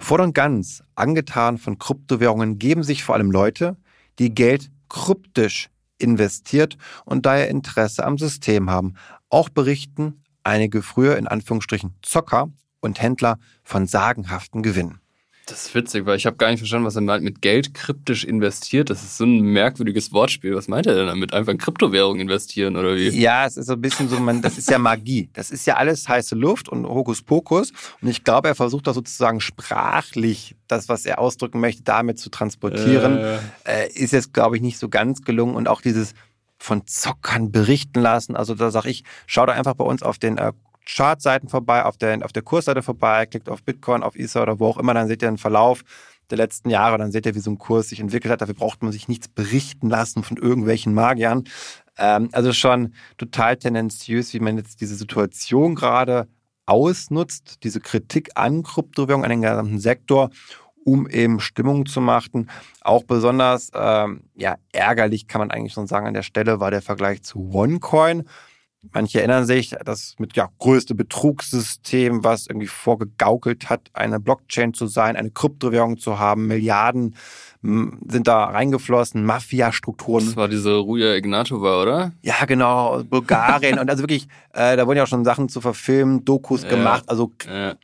Voll 0.04 0.20
und 0.20 0.36
ganz 0.36 0.84
angetan 0.96 1.58
von 1.58 1.78
Kryptowährungen 1.80 2.60
geben 2.60 2.84
sich 2.84 3.06
vor 3.06 3.16
allem 3.16 3.32
Leute, 3.32 3.78
die 4.20 4.36
Geld 4.36 4.70
kryptisch 4.90 5.70
investiert 5.98 6.78
und 7.06 7.26
daher 7.26 7.48
Interesse 7.48 8.04
am 8.04 8.18
System 8.18 8.70
haben. 8.70 8.96
Auch 9.30 9.48
berichten 9.48 10.22
einige 10.44 10.82
früher 10.82 11.16
in 11.16 11.26
Anführungsstrichen 11.26 11.96
Zocker 12.02 12.50
und 12.82 13.02
Händler 13.02 13.40
von 13.64 13.88
sagenhaften 13.88 14.62
Gewinnen. 14.62 15.00
Das 15.46 15.66
ist 15.66 15.76
witzig, 15.76 16.06
weil 16.06 16.16
ich 16.16 16.26
habe 16.26 16.38
gar 16.38 16.52
nicht 16.52 16.60
verstanden, 16.60 16.86
was 16.86 16.96
er 16.96 17.02
meint 17.02 17.22
mit 17.24 17.42
Geld 17.42 17.74
kryptisch 17.74 18.24
investiert. 18.24 18.90
Das 18.90 19.04
ist 19.04 19.18
so 19.18 19.26
ein 19.26 19.42
merkwürdiges 19.42 20.14
Wortspiel. 20.14 20.56
Was 20.56 20.70
meint 20.70 20.86
er 20.88 20.96
denn 20.96 21.08
damit? 21.08 21.34
Einfach 21.34 21.52
in 21.52 21.58
Kryptowährung 21.58 22.18
investieren 22.20 22.78
oder 22.78 22.96
wie? 22.96 23.10
Ja, 23.10 23.46
es 23.46 23.58
ist 23.58 23.66
so 23.66 23.74
ein 23.74 23.82
bisschen 23.82 24.08
so, 24.08 24.18
man, 24.20 24.42
das 24.42 24.58
ist 24.58 24.70
ja 24.70 24.78
Magie. 24.78 25.30
Das 25.34 25.52
ist 25.52 25.68
ja 25.68 25.76
alles 25.76 26.08
heiße 26.08 26.36
Luft 26.36 26.70
und 26.70 26.86
Hokuspokus. 26.86 27.74
Und 28.02 28.08
ich 28.08 28.24
glaube, 28.24 28.48
er 28.48 28.56
versucht 28.56 28.88
da 28.88 28.94
sozusagen 28.94 29.42
sprachlich 29.42 30.56
das, 30.68 30.88
was 30.88 31.06
er 31.06 31.20
ausdrücken 31.20 31.60
möchte, 31.60 31.84
damit 31.84 32.20
zu 32.20 32.30
transportieren. 32.30 33.18
Äh. 33.18 33.40
Äh, 33.66 33.92
ist 33.94 34.14
jetzt, 34.14 34.34
glaube 34.34 34.56
ich, 34.56 34.62
nicht 34.62 34.80
so 34.80 34.88
ganz 34.88 35.24
gelungen. 35.24 35.56
Und 35.56 35.68
auch 35.68 35.82
dieses 35.82 36.14
von 36.58 36.88
Zockern 36.88 37.52
berichten 37.52 38.00
lassen. 38.00 38.38
Also 38.38 38.56
da 38.56 38.72
sage 38.72 38.90
ich, 38.90 39.04
schau 39.28 39.46
da 39.46 39.52
einfach 39.52 39.74
bei 39.74 39.84
uns 39.84 40.02
auf 40.02 40.18
den 40.18 40.38
äh, 40.38 40.54
Chartseiten 40.86 41.50
vorbei, 41.50 41.86
auf 41.86 41.98
der, 41.98 42.24
auf 42.26 42.34
der 42.34 42.44
Kursseite 42.44 42.82
vorbei, 42.82 43.26
klickt 43.26 43.50
auf 43.50 43.64
Bitcoin, 43.64 44.04
auf 44.04 44.16
Ether 44.16 44.44
oder 44.44 44.60
wo 44.60 44.68
auch 44.68 44.78
immer, 44.78 44.94
dann 44.94 45.08
seht 45.08 45.22
ihr 45.22 45.28
einen 45.28 45.38
Verlauf 45.38 45.84
der 46.30 46.38
letzten 46.38 46.70
Jahre, 46.70 46.98
dann 46.98 47.12
seht 47.12 47.26
ihr, 47.26 47.36
wie 47.36 47.40
so 47.40 47.52
ein 47.52 47.58
Kurs 47.58 47.90
sich 47.90 48.00
entwickelt 48.00 48.32
hat. 48.32 48.42
Dafür 48.42 48.56
braucht 48.56 48.82
man 48.82 48.92
sich 48.92 49.08
nichts 49.08 49.28
berichten 49.28 49.90
lassen 49.90 50.24
von 50.24 50.38
irgendwelchen 50.38 50.94
Magiern. 50.94 51.44
Ähm, 51.98 52.30
also 52.32 52.54
schon 52.54 52.94
total 53.18 53.58
tendenziös, 53.58 54.34
wie 54.34 54.40
man 54.40 54.58
jetzt 54.58 54.82
diese 54.82 54.96
Situation 54.96 55.76
gerade 55.76 56.28
ausnutzt, 56.66 57.64
diese 57.64 57.80
Kritik 57.80 58.32
an 58.36 58.64
Kryptowährungen, 58.64 59.26
an 59.26 59.32
den 59.32 59.42
gesamten 59.42 59.80
Sektor, 59.80 60.30
um 60.86 61.08
eben 61.08 61.40
Stimmung 61.40 61.86
zu 61.86 62.02
machen. 62.02 62.50
Auch 62.82 63.04
besonders 63.04 63.72
ähm, 63.74 64.24
ja, 64.36 64.56
ärgerlich 64.72 65.28
kann 65.28 65.40
man 65.40 65.52
eigentlich 65.52 65.74
schon 65.74 65.88
sagen 65.88 66.08
an 66.08 66.14
der 66.14 66.24
Stelle 66.24 66.60
war 66.60 66.72
der 66.72 66.82
Vergleich 66.82 67.24
zu 67.24 67.52
OneCoin. 67.54 68.24
Manche 68.92 69.20
erinnern 69.20 69.46
sich, 69.46 69.76
das 69.86 70.16
mit 70.20 70.36
ja 70.36 70.50
größte 70.60 70.94
Betrugssystem, 70.94 72.24
was 72.24 72.48
irgendwie 72.48 72.68
vorgegaukelt 72.68 73.70
hat, 73.70 73.90
eine 73.94 74.20
Blockchain 74.20 74.74
zu 74.74 74.88
sein, 74.88 75.16
eine 75.16 75.32
Kryptowährung 75.32 75.98
zu 75.98 76.20
haben, 76.20 76.48
Milliarden 76.48 77.16
sind 77.62 78.28
da 78.28 78.46
reingeflossen, 78.46 79.26
Mafia-Strukturen. 79.26 80.26
Das 80.26 80.36
war 80.36 80.50
diese 80.50 80.76
Ruja 80.76 81.16
Ignatova, 81.16 81.82
oder? 81.82 82.12
Ja, 82.22 82.44
genau, 82.46 83.04
Bulgarien 83.04 83.80
und 83.80 83.90
also 83.90 84.04
wirklich, 84.04 84.28
äh, 84.54 84.76
da 84.76 84.86
wurden 84.86 84.98
ja 84.98 85.04
auch 85.04 85.08
schon 85.08 85.24
Sachen 85.24 85.48
zu 85.48 85.62
verfilmen, 85.62 86.26
Dokus 86.26 86.64
ja, 86.64 86.70
gemacht, 86.70 87.06
also 87.08 87.32
ja. 87.48 87.76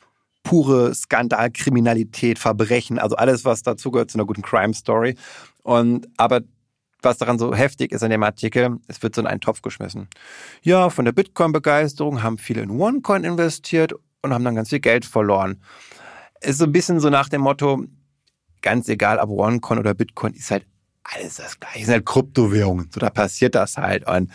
pure 0.43 0.93
Skandalkriminalität, 0.93 2.39
Verbrechen, 2.39 2.99
also 2.99 3.15
alles, 3.15 3.45
was 3.45 3.63
dazugehört 3.63 4.11
zu 4.11 4.17
einer 4.17 4.25
guten 4.25 4.41
Crime-Story. 4.41 5.15
Und 5.63 6.09
aber 6.17 6.41
was 7.01 7.17
daran 7.17 7.39
so 7.39 7.53
heftig 7.53 7.91
ist 7.91 8.03
an 8.03 8.09
dem 8.09 8.23
Artikel, 8.23 8.77
es 8.87 9.01
wird 9.01 9.15
so 9.15 9.21
in 9.21 9.27
einen 9.27 9.41
Topf 9.41 9.61
geschmissen. 9.61 10.07
Ja, 10.61 10.89
von 10.89 11.05
der 11.05 11.11
Bitcoin-Begeisterung 11.11 12.23
haben 12.23 12.37
viele 12.37 12.61
in 12.61 12.71
OneCoin 12.71 13.23
investiert 13.23 13.93
und 14.21 14.33
haben 14.33 14.43
dann 14.43 14.55
ganz 14.55 14.69
viel 14.69 14.79
Geld 14.79 15.05
verloren. 15.05 15.61
Ist 16.41 16.57
so 16.57 16.65
ein 16.65 16.71
bisschen 16.71 16.99
so 16.99 17.09
nach 17.09 17.29
dem 17.29 17.41
Motto, 17.41 17.83
ganz 18.61 18.89
egal, 18.89 19.19
ob 19.19 19.29
OneCoin 19.29 19.79
oder 19.79 19.93
Bitcoin, 19.93 20.33
ist 20.33 20.51
halt 20.51 20.65
alles 21.03 21.35
das 21.35 21.59
gleiche, 21.59 21.85
sind 21.85 21.93
halt 21.93 22.05
Kryptowährungen. 22.05 22.89
So, 22.93 22.99
da 22.99 23.09
passiert 23.09 23.55
das 23.55 23.77
halt. 23.77 24.07
Und 24.07 24.31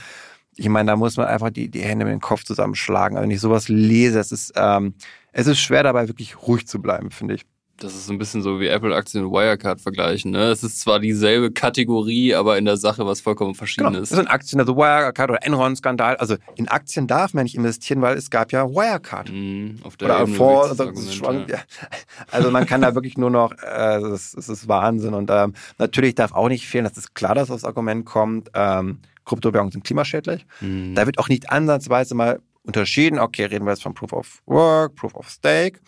ich 0.57 0.69
meine, 0.69 0.91
da 0.91 0.97
muss 0.97 1.17
man 1.17 1.27
einfach 1.27 1.51
die, 1.51 1.69
die 1.69 1.83
Hände 1.83 2.05
mit 2.05 2.13
dem 2.13 2.21
Kopf 2.21 2.45
zusammenschlagen. 2.45 3.17
Also 3.17 3.25
wenn 3.25 3.35
ich 3.35 3.41
sowas 3.41 3.69
lese, 3.69 4.21
es 4.21 4.33
ist, 4.33 4.53
ähm, 4.57 4.95
es 5.33 5.47
ist 5.47 5.59
schwer 5.59 5.83
dabei, 5.83 6.09
wirklich 6.09 6.43
ruhig 6.47 6.67
zu 6.67 6.81
bleiben, 6.81 7.11
finde 7.11 7.35
ich. 7.35 7.45
Das 7.79 7.95
ist 7.95 8.07
so 8.07 8.13
ein 8.13 8.19
bisschen 8.19 8.41
so 8.41 8.61
wie 8.61 8.69
Apple-Aktien 8.69 9.25
und 9.25 9.33
Wirecard 9.33 9.81
vergleichen. 9.81 10.31
Ne? 10.31 10.45
Es 10.45 10.63
ist 10.63 10.81
zwar 10.81 11.01
dieselbe 11.01 11.51
Kategorie, 11.51 12.35
aber 12.35 12.57
in 12.57 12.65
der 12.65 12.77
Sache 12.77 13.05
was 13.05 13.21
vollkommen 13.21 13.55
verschiedenes. 13.57 13.93
Genau. 13.93 14.01
Das 14.01 14.11
sind 14.11 14.29
Aktien, 14.29 14.61
also 14.61 14.77
Wirecard 14.77 15.31
oder 15.31 15.45
Enron-Skandal. 15.45 16.17
Also 16.17 16.37
in 16.55 16.69
Aktien 16.69 17.09
darf 17.09 17.35
man 17.35 17.43
nicht 17.43 17.57
investieren, 17.57 18.01
weil 18.01 18.17
es 18.17 18.31
gab 18.31 18.53
ja 18.53 18.69
Wirecard. 18.69 19.31
Mm, 19.33 19.77
auf 19.83 19.97
der 19.97 20.09
oder 20.09 20.21
Ebene 20.21 20.37
vor, 20.37 20.69
das 20.69 20.81
also, 20.81 21.25
Argument, 21.25 21.51
ja. 21.51 21.59
also 22.31 22.51
man 22.53 22.65
kann 22.65 22.81
da 22.81 22.95
wirklich 22.95 23.19
nur 23.19 23.31
noch, 23.31 23.53
äh, 23.53 23.97
es 23.99 24.35
ist, 24.35 24.49
ist 24.49 24.69
Wahnsinn. 24.69 25.15
Und 25.15 25.31
ähm, 25.33 25.55
natürlich 25.79 26.15
darf 26.15 26.33
auch 26.33 26.49
nicht 26.49 26.69
fehlen, 26.69 26.85
das 26.85 26.97
ist 26.97 27.15
klar, 27.15 27.35
dass 27.35 27.49
das 27.49 27.65
Argument 27.65 28.05
kommt, 28.05 28.51
ähm, 28.55 29.01
Kryptowährungen 29.25 29.73
sind 29.73 29.85
klimaschädlich. 29.85 30.47
Mhm. 30.61 30.95
Da 30.95 31.07
wird 31.07 31.19
auch 31.19 31.29
nicht 31.29 31.51
ansatzweise 31.51 32.15
mal 32.15 32.41
unterschieden, 32.65 33.19
okay, 33.19 33.45
reden 33.45 33.67
wir 33.67 33.73
jetzt 33.73 33.83
von 33.83 33.95
Proof 33.95 34.13
of 34.13 34.43
Work, 34.47 34.97
Proof 34.97 35.15
of 35.15 35.29
Stake. 35.29 35.81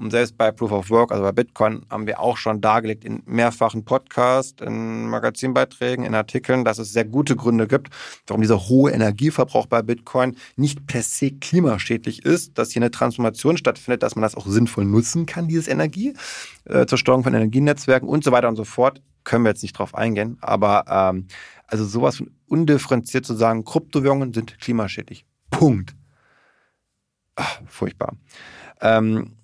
Und 0.00 0.12
selbst 0.12 0.38
bei 0.38 0.50
Proof 0.50 0.72
of 0.72 0.88
Work, 0.88 1.12
also 1.12 1.22
bei 1.22 1.32
Bitcoin, 1.32 1.84
haben 1.90 2.06
wir 2.06 2.20
auch 2.20 2.38
schon 2.38 2.62
dargelegt 2.62 3.04
in 3.04 3.22
mehrfachen 3.26 3.84
Podcasts, 3.84 4.62
in 4.62 5.06
Magazinbeiträgen, 5.08 6.06
in 6.06 6.14
Artikeln, 6.14 6.64
dass 6.64 6.78
es 6.78 6.94
sehr 6.94 7.04
gute 7.04 7.36
Gründe 7.36 7.66
gibt, 7.66 7.90
warum 8.26 8.40
dieser 8.40 8.68
hohe 8.68 8.92
Energieverbrauch 8.92 9.66
bei 9.66 9.82
Bitcoin 9.82 10.36
nicht 10.56 10.86
per 10.86 11.02
se 11.02 11.32
klimaschädlich 11.32 12.24
ist, 12.24 12.56
dass 12.56 12.70
hier 12.70 12.80
eine 12.80 12.90
Transformation 12.90 13.58
stattfindet, 13.58 14.02
dass 14.02 14.16
man 14.16 14.22
das 14.22 14.36
auch 14.36 14.46
sinnvoll 14.46 14.86
nutzen 14.86 15.26
kann, 15.26 15.48
dieses 15.48 15.68
Energie, 15.68 16.14
äh, 16.64 16.86
zur 16.86 16.96
Steuerung 16.96 17.22
von 17.22 17.34
Energienetzwerken 17.34 18.08
und 18.08 18.24
so 18.24 18.32
weiter 18.32 18.48
und 18.48 18.56
so 18.56 18.64
fort. 18.64 19.02
Können 19.24 19.44
wir 19.44 19.50
jetzt 19.50 19.62
nicht 19.62 19.78
drauf 19.78 19.94
eingehen, 19.94 20.38
aber 20.40 20.86
ähm, 20.88 21.26
also 21.66 21.84
sowas 21.84 22.16
von 22.16 22.30
undifferenziert 22.46 23.26
zu 23.26 23.34
sagen, 23.34 23.64
Kryptowährungen 23.64 24.32
sind 24.32 24.58
klimaschädlich. 24.60 25.26
Punkt. 25.50 25.94
Ach, 27.36 27.60
furchtbar. 27.66 28.16
Ähm, 28.80 29.36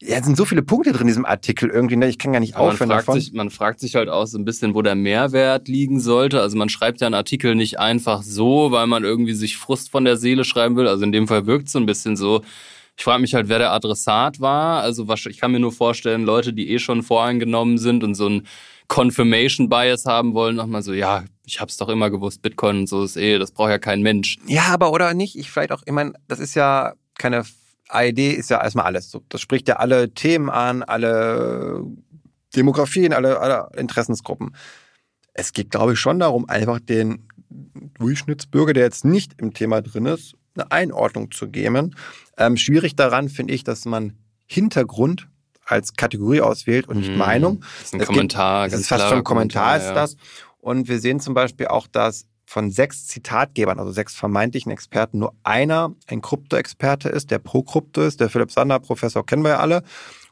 ja, 0.00 0.18
es 0.18 0.24
sind 0.24 0.36
so 0.36 0.44
viele 0.44 0.62
Punkte 0.62 0.92
drin 0.92 1.02
in 1.02 1.06
diesem 1.08 1.24
Artikel 1.24 1.68
irgendwie, 1.70 1.96
ne? 1.96 2.08
ich 2.08 2.18
kann 2.18 2.32
gar 2.32 2.40
nicht 2.40 2.54
Aber 2.54 2.64
man, 2.66 2.72
aufhören 2.74 2.88
fragt 2.90 3.08
davon. 3.08 3.20
sich, 3.20 3.32
man 3.32 3.50
fragt 3.50 3.80
sich 3.80 3.94
halt 3.94 4.08
auch 4.08 4.26
so 4.26 4.38
ein 4.38 4.44
bisschen, 4.44 4.74
wo 4.74 4.82
der 4.82 4.94
Mehrwert 4.94 5.68
liegen 5.68 6.00
sollte. 6.00 6.40
Also 6.40 6.56
man 6.56 6.68
schreibt 6.68 7.00
ja 7.00 7.06
einen 7.06 7.14
Artikel 7.14 7.54
nicht 7.54 7.78
einfach 7.78 8.22
so, 8.22 8.70
weil 8.72 8.86
man 8.86 9.04
irgendwie 9.04 9.34
sich 9.34 9.56
Frust 9.56 9.90
von 9.90 10.04
der 10.04 10.16
Seele 10.16 10.44
schreiben 10.44 10.76
will. 10.76 10.86
Also 10.88 11.04
in 11.04 11.12
dem 11.12 11.28
Fall 11.28 11.46
wirkt 11.46 11.66
es 11.66 11.72
so 11.72 11.78
ein 11.78 11.86
bisschen 11.86 12.16
so. 12.16 12.42
Ich 12.96 13.04
frage 13.04 13.20
mich 13.22 13.34
halt, 13.34 13.48
wer 13.48 13.58
der 13.58 13.72
Adressat 13.72 14.40
war. 14.40 14.82
Also 14.82 15.08
was- 15.08 15.24
ich 15.26 15.38
kann 15.38 15.50
mir 15.52 15.60
nur 15.60 15.72
vorstellen, 15.72 16.24
Leute, 16.24 16.52
die 16.52 16.70
eh 16.70 16.78
schon 16.78 17.02
voreingenommen 17.02 17.78
sind 17.78 18.04
und 18.04 18.14
so 18.14 18.28
ein 18.28 18.46
Confirmation 18.88 19.70
Bias 19.70 20.04
haben 20.04 20.34
wollen, 20.34 20.54
nochmal 20.56 20.82
so, 20.82 20.92
ja, 20.92 21.24
ich 21.46 21.60
hab's 21.60 21.78
doch 21.78 21.88
immer 21.88 22.10
gewusst, 22.10 22.42
Bitcoin 22.42 22.80
und 22.80 22.88
so 22.88 23.02
ist 23.04 23.16
eh, 23.16 23.38
das 23.38 23.50
braucht 23.50 23.70
ja 23.70 23.78
kein 23.78 24.02
Mensch. 24.02 24.36
Ja, 24.46 24.64
aber 24.66 24.92
oder 24.92 25.14
nicht? 25.14 25.34
Ich 25.36 25.50
vielleicht 25.50 25.72
auch, 25.72 25.80
ich 25.86 25.92
meine, 25.92 26.12
das 26.28 26.38
ist 26.40 26.54
ja 26.54 26.92
keine 27.18 27.44
AED 27.94 28.18
ist 28.18 28.50
ja 28.50 28.62
erstmal 28.62 28.86
alles. 28.86 29.10
So, 29.10 29.22
das 29.28 29.40
spricht 29.40 29.68
ja 29.68 29.76
alle 29.76 30.12
Themen 30.14 30.48
an, 30.50 30.82
alle 30.82 31.84
Demografien, 32.56 33.12
alle, 33.12 33.38
alle 33.40 33.68
Interessensgruppen. 33.76 34.54
Es 35.34 35.52
geht, 35.52 35.70
glaube 35.70 35.94
ich, 35.94 35.98
schon 36.00 36.18
darum, 36.18 36.48
einfach 36.48 36.80
den 36.80 37.28
Durchschnittsbürger, 37.98 38.72
der 38.72 38.84
jetzt 38.84 39.04
nicht 39.04 39.34
im 39.38 39.54
Thema 39.54 39.80
drin 39.82 40.06
ist, 40.06 40.34
eine 40.54 40.70
Einordnung 40.70 41.30
zu 41.30 41.48
geben. 41.48 41.94
Ähm, 42.36 42.56
schwierig 42.56 42.96
daran 42.96 43.28
finde 43.28 43.54
ich, 43.54 43.64
dass 43.64 43.84
man 43.84 44.14
Hintergrund 44.46 45.28
als 45.64 45.94
Kategorie 45.94 46.40
auswählt 46.40 46.88
und 46.88 46.98
nicht 46.98 47.10
Hm, 47.10 47.18
Meinung. 47.18 47.60
Das 47.60 47.84
ist 47.88 47.94
ein 47.94 48.00
Es 48.00 48.08
geht- 48.08 48.16
Kommentar. 48.16 48.66
Es 48.66 48.72
ganz 48.72 48.82
ist 48.82 48.88
fast 48.88 49.08
schon 49.08 49.18
ein 49.18 49.24
Kommentar, 49.24 49.76
ist 49.76 49.84
ja. 49.84 49.94
das. 49.94 50.16
Und 50.58 50.88
wir 50.88 50.98
sehen 50.98 51.20
zum 51.20 51.34
Beispiel 51.34 51.68
auch, 51.68 51.86
dass 51.86 52.26
von 52.44 52.70
sechs 52.70 53.06
Zitatgebern, 53.06 53.78
also 53.78 53.92
sechs 53.92 54.14
vermeintlichen 54.14 54.72
Experten, 54.72 55.18
nur 55.18 55.34
einer 55.42 55.94
ein 56.06 56.20
Krypto-Experte 56.20 57.08
ist, 57.08 57.30
der 57.30 57.38
pro 57.38 57.62
Krypto 57.62 58.02
ist. 58.02 58.20
Der 58.20 58.28
Philipp 58.28 58.50
Sander, 58.50 58.78
Professor, 58.78 59.24
kennen 59.24 59.42
wir 59.42 59.50
ja 59.52 59.60
alle. 59.60 59.82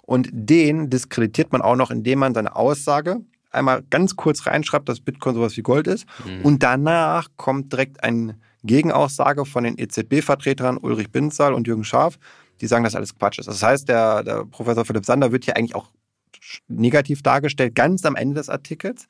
Und 0.02 0.28
den 0.32 0.90
diskreditiert 0.90 1.52
man 1.52 1.62
auch 1.62 1.76
noch, 1.76 1.90
indem 1.90 2.18
man 2.18 2.34
seine 2.34 2.56
Aussage 2.56 3.20
einmal 3.52 3.82
ganz 3.90 4.16
kurz 4.16 4.46
reinschreibt, 4.46 4.88
dass 4.88 5.00
Bitcoin 5.00 5.34
sowas 5.34 5.56
wie 5.56 5.62
Gold 5.62 5.86
ist. 5.86 6.06
Mhm. 6.24 6.44
Und 6.44 6.62
danach 6.62 7.28
kommt 7.36 7.72
direkt 7.72 8.02
eine 8.02 8.38
Gegenaussage 8.62 9.44
von 9.46 9.64
den 9.64 9.78
EZB-Vertretern 9.78 10.78
Ulrich 10.78 11.10
Binzahl 11.10 11.54
und 11.54 11.66
Jürgen 11.66 11.84
Scharf, 11.84 12.18
die 12.60 12.66
sagen, 12.66 12.84
dass 12.84 12.94
alles 12.94 13.16
Quatsch 13.16 13.38
ist. 13.38 13.46
Das 13.46 13.62
heißt, 13.62 13.88
der, 13.88 14.22
der 14.22 14.44
Professor 14.44 14.84
Philipp 14.84 15.06
Sander 15.06 15.32
wird 15.32 15.44
hier 15.44 15.56
eigentlich 15.56 15.74
auch 15.74 15.90
negativ 16.68 17.22
dargestellt, 17.22 17.74
ganz 17.74 18.04
am 18.04 18.16
Ende 18.16 18.34
des 18.34 18.48
Artikels. 18.48 19.06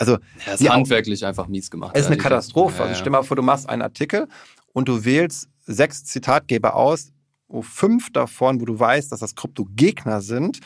Also 0.00 0.18
Ja, 0.46 0.52
ist 0.54 0.68
handwerklich 0.68 1.24
einfach 1.26 1.48
mies 1.48 1.70
gemacht. 1.70 1.92
es 1.94 2.02
ist 2.02 2.06
eine. 2.06 2.16
Katastrophe. 2.16 2.76
Ja, 2.76 2.82
Also 2.84 2.92
ja. 2.94 2.98
stell 3.00 3.10
mal 3.12 3.22
vor, 3.24 3.36
du 3.36 3.42
machst 3.42 3.68
einen 3.68 3.82
Artikel 3.82 4.28
und 4.72 4.88
du 4.88 5.04
wählst 5.04 5.48
sechs 5.66 6.04
Zitatgeber 6.04 6.74
aus, 6.76 7.10
wo 7.48 7.62
fünf 7.62 8.12
davon, 8.12 8.60
wo 8.60 8.64
du 8.64 8.78
weißt, 8.78 9.10
dass 9.12 9.20
das 9.20 9.34
Krypto-Gegner 9.34 10.20
sind. 10.20 10.60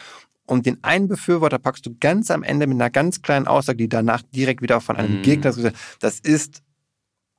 Und 0.45 0.67
den 0.67 0.83
einen 0.85 1.09
Befürworter 1.09 1.59
packst 1.59 1.87
du 1.87 1.97
ganz 1.99 2.31
am 2.31 2.43
Ende 2.43 2.67
mit 2.67 2.75
einer 2.77 2.91
ganz 2.91 3.23
kleinen 3.23 3.47
Aussage, 3.47 3.79
die 3.79 3.89
danach 3.89 4.23
direkt 4.35 4.61
wieder 4.61 4.81
von 4.81 4.97
einem 4.97 5.19
Mhm. 5.19 5.23
Gegner 5.23 5.51
ist. 5.51 5.73
Das 6.01 6.19
ist 6.21 6.63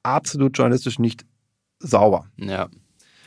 absolut 0.01 0.57
journalistisch 0.57 0.97
nicht 0.99 1.25
sauber. 1.79 2.25
Ja, 2.37 2.69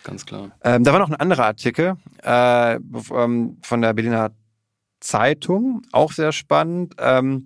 ganz 0.02 0.24
klar. 0.26 0.50
Ähm, 0.64 0.82
da 0.82 0.92
war 0.92 0.98
noch 0.98 1.10
ein 1.10 1.14
anderer 1.16 1.44
Artikel 1.44 1.96
äh, 2.24 2.74
ähm, 2.76 3.58
von 3.62 3.80
der 3.82 3.92
Berliner 3.94 4.32
Zeitung, 5.00 5.82
auch 5.92 6.12
sehr 6.12 6.32
spannend. 6.32 6.94
Ähm, 6.98 7.44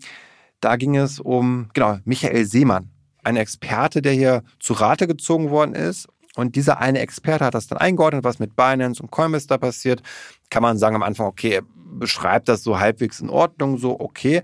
da 0.61 0.77
ging 0.77 0.97
es 0.97 1.21
um, 1.21 1.69
genau, 1.75 1.99
Michael 2.05 2.45
Seemann, 2.45 2.91
ein 3.23 3.37
Experte, 3.37 4.03
der 4.03 4.13
hier 4.13 4.43
zu 4.59 4.73
Rate 4.75 5.07
gezogen 5.07 5.51
worden 5.51 5.75
ist. 5.75 6.09
Und 6.37 6.55
dieser 6.57 6.79
eine 6.79 7.01
Experte 7.01 7.45
hat 7.45 7.55
das 7.55 7.67
dann 7.67 7.79
eingeordnet, 7.79 8.25
was 8.25 8.39
mit 8.39 8.55
Binance 8.55 9.03
und 9.03 9.11
Coinbase 9.11 9.49
da 9.49 9.59
passiert. 9.59 10.03
Kann 10.49 10.63
man 10.63 10.79
sagen 10.79 10.97
am 10.97 11.03
Anfang, 11.03 11.27
okay, 11.27 11.51
er 11.51 11.63
beschreibt 11.75 12.49
das 12.49 12.63
so 12.63 12.79
halbwegs 12.79 13.21
in 13.21 13.29
Ordnung, 13.29 13.79
so 13.79 13.99
okay. 13.99 14.43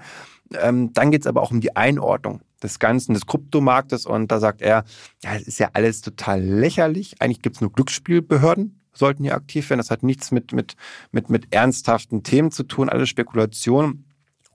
Ähm, 0.60 0.92
dann 0.92 1.10
geht 1.10 1.22
es 1.22 1.26
aber 1.26 1.42
auch 1.42 1.50
um 1.50 1.60
die 1.60 1.76
Einordnung 1.76 2.40
des 2.62 2.78
Ganzen, 2.78 3.14
des 3.14 3.26
Kryptomarktes. 3.26 4.06
Und 4.06 4.32
da 4.32 4.40
sagt 4.40 4.62
er, 4.62 4.84
ja, 5.22 5.36
es 5.36 5.42
ist 5.42 5.58
ja 5.58 5.70
alles 5.72 6.00
total 6.00 6.42
lächerlich. 6.42 7.20
Eigentlich 7.20 7.42
gibt 7.42 7.56
es 7.56 7.60
nur 7.60 7.72
Glücksspielbehörden, 7.72 8.80
sollten 8.92 9.22
hier 9.22 9.34
aktiv 9.34 9.68
werden. 9.70 9.80
Das 9.80 9.90
hat 9.90 10.02
nichts 10.02 10.32
mit, 10.32 10.52
mit, 10.52 10.74
mit, 11.12 11.30
mit 11.30 11.54
ernsthaften 11.54 12.22
Themen 12.22 12.50
zu 12.50 12.64
tun, 12.64 12.88
alles 12.88 13.08
Spekulationen. 13.08 14.05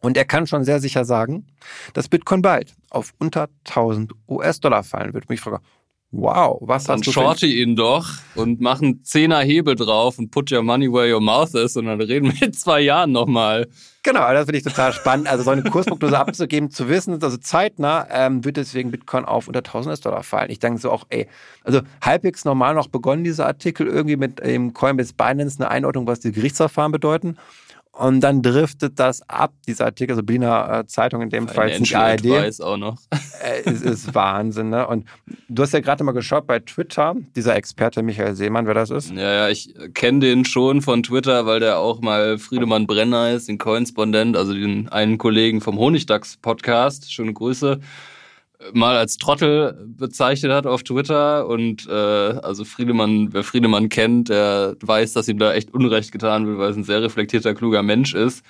Und 0.02 0.18
er 0.18 0.26
kann 0.26 0.48
schon 0.48 0.64
sehr 0.64 0.80
sicher 0.80 1.06
sagen, 1.06 1.48
dass 1.94 2.10
Bitcoin 2.10 2.42
bald 2.42 2.74
auf 2.90 3.14
unter 3.20 3.50
1000 3.68 4.12
US-Dollar 4.28 4.84
fallen 4.84 5.14
wird. 5.14 5.30
Und 5.30 5.36
ich 5.36 5.42
frage, 5.42 5.62
wow, 6.12 6.58
was 6.62 6.86
Dann 6.86 6.98
hast 6.98 7.08
du 7.08 7.12
für 7.12 7.22
shorte 7.22 7.46
ihn 7.46 7.76
doch 7.76 8.10
und 8.36 8.60
mach 8.60 8.82
einen 8.82 9.04
Zehner 9.04 9.40
Hebel 9.40 9.76
drauf 9.76 10.20
und 10.20 10.30
put 10.30 10.52
your 10.52 10.62
money 10.62 10.92
where 10.92 11.14
your 11.14 11.22
mouth 11.22 11.54
is 11.54 11.78
und 11.78 11.86
dann 11.86 12.02
reden 12.02 12.34
wir 12.34 12.48
in 12.48 12.54
zwei 12.54 12.82
Jahren 12.82 13.12
nochmal. 13.12 13.68
Genau, 14.04 14.32
das 14.34 14.46
finde 14.46 14.58
ich 14.58 14.64
total 14.64 14.92
spannend. 14.94 15.30
Also 15.30 15.44
so 15.44 15.52
eine 15.52 15.64
Kursprognose 15.64 16.18
abzugeben, 16.20 16.70
zu 16.70 16.90
wissen, 16.90 17.22
also 17.22 17.38
zeitnah 17.38 18.08
ähm, 18.12 18.44
wird 18.44 18.58
deswegen 18.58 18.92
Bitcoin 18.92 19.26
auf 19.26 19.48
unter 19.48 19.60
1000 19.60 19.92
US-Dollar 19.92 20.24
fallen. 20.24 20.50
Ich 20.50 20.60
denke 20.60 20.82
so 20.82 20.92
auch, 20.92 21.06
ey, 21.10 21.28
also 21.64 21.82
halbwegs 22.02 22.44
normal 22.44 22.76
noch 22.76 22.88
begonnen 22.88 23.24
dieser 23.24 23.46
Artikel 23.46 23.88
irgendwie 23.88 24.18
mit 24.18 24.40
dem 24.40 24.74
Coinbase 24.74 25.14
Binance 25.14 25.60
eine 25.60 25.70
Einordnung, 25.70 26.08
was 26.08 26.20
die 26.20 26.32
Gerichtsverfahren 26.32 26.92
bedeuten. 26.92 27.38
Und 27.94 28.22
dann 28.22 28.42
driftet 28.42 29.00
das 29.00 29.22
ab, 29.28 29.54
dieser 29.68 29.86
Artikel, 29.86 30.14
also 30.14 30.24
Berliner 30.24 30.80
äh, 30.80 30.88
Zeitung 30.88 31.22
in 31.22 31.30
dem 31.30 31.50
Fall, 31.50 31.70
jetzt 31.70 31.82
nicht 31.82 31.96
ARD. 31.96 32.26
Advice 32.26 32.62
auch 32.62 32.78
noch. 32.78 32.98
Äh, 33.44 33.70
es 33.70 33.82
ist 33.82 34.16
Wahnsinn, 34.16 34.70
ne? 34.70 34.88
Und 34.88 35.06
du 35.50 35.62
hast 35.62 35.74
ja 35.74 35.82
gerade 35.82 36.04
mal 36.06 36.14
geschaut 36.14 36.48
bei 36.48 36.60
Twitter, 36.60 37.16
dieser 37.36 37.56
Experte 37.56 38.02
Michael 38.02 38.36
Seemann, 38.36 38.66
wer 38.66 38.76
das 38.76 38.92
ist. 38.92 39.12
Ja, 39.12 39.34
ja, 39.34 39.50
ich 39.50 39.74
kenne 39.94 40.20
den 40.20 40.46
schon 40.46 40.82
von 40.82 41.04
Twitter, 41.04 41.46
weil 41.46 41.60
der 41.60 41.80
auch 41.80 42.00
mal 42.00 42.38
Friedemann 42.38 42.88
Brenner 42.88 43.32
ist, 43.32 43.50
den 43.50 43.58
Korrespondent, 43.58 44.38
also 44.38 44.54
den 44.54 44.88
einen 44.88 45.18
Kollegen 45.18 45.60
vom 45.60 45.78
Honigdachs-Podcast, 45.78 47.12
schöne 47.12 47.34
Grüße, 47.34 47.82
mal 48.74 48.98
als 48.98 49.18
Trottel 49.18 49.88
bezeichnet 49.88 50.52
hat 50.52 50.68
auf 50.68 50.84
Twitter. 50.84 51.48
Und 51.48 51.88
äh, 51.88 51.92
also 51.92 52.64
Friedemann, 52.66 53.34
wer 53.34 53.44
Friedemann 53.44 53.90
kennt, 53.90 54.30
der 54.30 54.76
weiß, 54.82 55.14
dass 55.14 55.28
ihm 55.28 55.40
da 55.40 55.54
echt 55.54 55.74
Unrecht 55.74 56.12
getan 56.12 56.48
wird, 56.48 56.58
weil 56.58 56.72
es 56.72 56.78
ein 56.78 56.84
sehr 56.84 57.02
reflektierter, 57.02 57.54
kluger 57.54 57.84
Mensch 57.84 58.14
ist. 58.14 58.44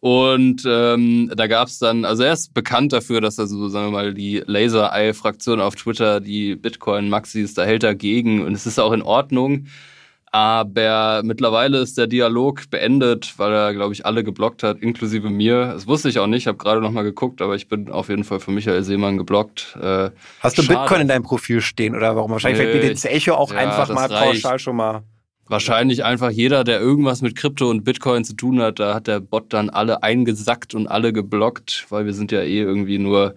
Und 0.00 0.62
ähm, 0.66 1.30
da 1.36 1.46
gab's 1.46 1.78
dann, 1.78 2.06
also 2.06 2.22
er 2.22 2.32
ist 2.32 2.54
bekannt 2.54 2.92
dafür, 2.94 3.20
dass 3.20 3.38
er 3.38 3.46
so, 3.46 3.68
sagen 3.68 3.88
wir 3.88 3.92
mal, 3.92 4.14
die 4.14 4.42
Laser-Eye-Fraktion 4.46 5.60
auf 5.60 5.76
Twitter, 5.76 6.20
die 6.20 6.56
Bitcoin-Maxis, 6.56 7.52
da 7.52 7.64
hält 7.64 7.82
dagegen 7.82 8.42
und 8.42 8.54
es 8.54 8.66
ist 8.66 8.78
auch 8.78 8.92
in 8.92 9.02
Ordnung. 9.02 9.66
Aber 10.32 11.22
mittlerweile 11.24 11.78
ist 11.78 11.98
der 11.98 12.06
Dialog 12.06 12.70
beendet, 12.70 13.34
weil 13.36 13.52
er, 13.52 13.74
glaube 13.74 13.92
ich, 13.92 14.06
alle 14.06 14.22
geblockt 14.22 14.62
hat, 14.62 14.78
inklusive 14.78 15.28
mir. 15.28 15.66
Das 15.66 15.88
wusste 15.88 16.08
ich 16.08 16.20
auch 16.20 16.28
nicht, 16.28 16.42
ich 16.42 16.46
habe 16.46 16.58
gerade 16.58 16.80
noch 16.80 16.92
mal 16.92 17.02
geguckt, 17.02 17.42
aber 17.42 17.56
ich 17.56 17.68
bin 17.68 17.90
auf 17.90 18.08
jeden 18.08 18.22
Fall 18.22 18.38
für 18.38 18.52
Michael 18.52 18.84
Seemann 18.84 19.18
geblockt. 19.18 19.76
Äh, 19.80 20.10
Hast 20.38 20.56
du 20.56 20.62
schade. 20.62 20.78
Bitcoin 20.78 21.00
in 21.00 21.08
deinem 21.08 21.24
Profil 21.24 21.60
stehen 21.60 21.96
oder 21.96 22.14
warum? 22.14 22.30
Wahrscheinlich 22.30 22.60
nee, 22.60 22.70
fällt 22.70 22.84
mir 22.84 22.90
das 22.90 23.04
Echo 23.06 23.34
auch 23.34 23.52
ja, 23.52 23.58
einfach 23.58 23.88
mal 23.92 24.06
reicht. 24.06 24.42
pauschal 24.42 24.58
schon 24.60 24.76
mal. 24.76 25.02
Wahrscheinlich 25.46 26.04
einfach 26.04 26.30
jeder, 26.30 26.62
der 26.62 26.78
irgendwas 26.78 27.22
mit 27.22 27.34
Krypto 27.34 27.68
und 27.68 27.82
Bitcoin 27.82 28.24
zu 28.24 28.34
tun 28.34 28.60
hat, 28.62 28.78
da 28.78 28.94
hat 28.94 29.08
der 29.08 29.18
Bot 29.18 29.52
dann 29.52 29.68
alle 29.68 30.04
eingesackt 30.04 30.76
und 30.76 30.86
alle 30.86 31.12
geblockt, 31.12 31.86
weil 31.88 32.06
wir 32.06 32.14
sind 32.14 32.30
ja 32.30 32.42
eh 32.42 32.60
irgendwie 32.60 32.98
nur 32.98 33.34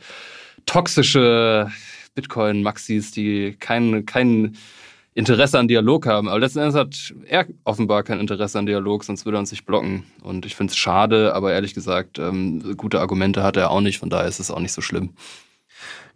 toxische 0.67 1.71
Bitcoin-Maxis, 2.13 3.09
die 3.09 3.55
keinen 3.59 4.05
kein 4.05 4.55
Interesse 5.15 5.59
an 5.59 5.67
Dialog 5.67 6.07
haben. 6.07 6.27
Aber 6.27 6.39
letzten 6.39 6.59
Endes 6.59 6.75
hat 6.75 7.13
er 7.25 7.45
offenbar 7.63 8.03
kein 8.03 8.19
Interesse 8.19 8.57
an 8.57 8.65
Dialog, 8.65 9.03
sonst 9.03 9.25
würde 9.25 9.37
er 9.37 9.39
uns 9.39 9.51
nicht 9.51 9.65
blocken. 9.65 10.03
Und 10.21 10.45
ich 10.45 10.55
finde 10.55 10.71
es 10.71 10.77
schade, 10.77 11.35
aber 11.35 11.53
ehrlich 11.53 11.73
gesagt, 11.73 12.19
ähm, 12.19 12.75
gute 12.77 12.99
Argumente 12.99 13.43
hat 13.43 13.57
er 13.57 13.69
auch 13.69 13.81
nicht, 13.81 13.99
von 13.99 14.09
daher 14.09 14.27
ist 14.27 14.39
es 14.39 14.51
auch 14.51 14.59
nicht 14.59 14.73
so 14.73 14.81
schlimm. 14.81 15.13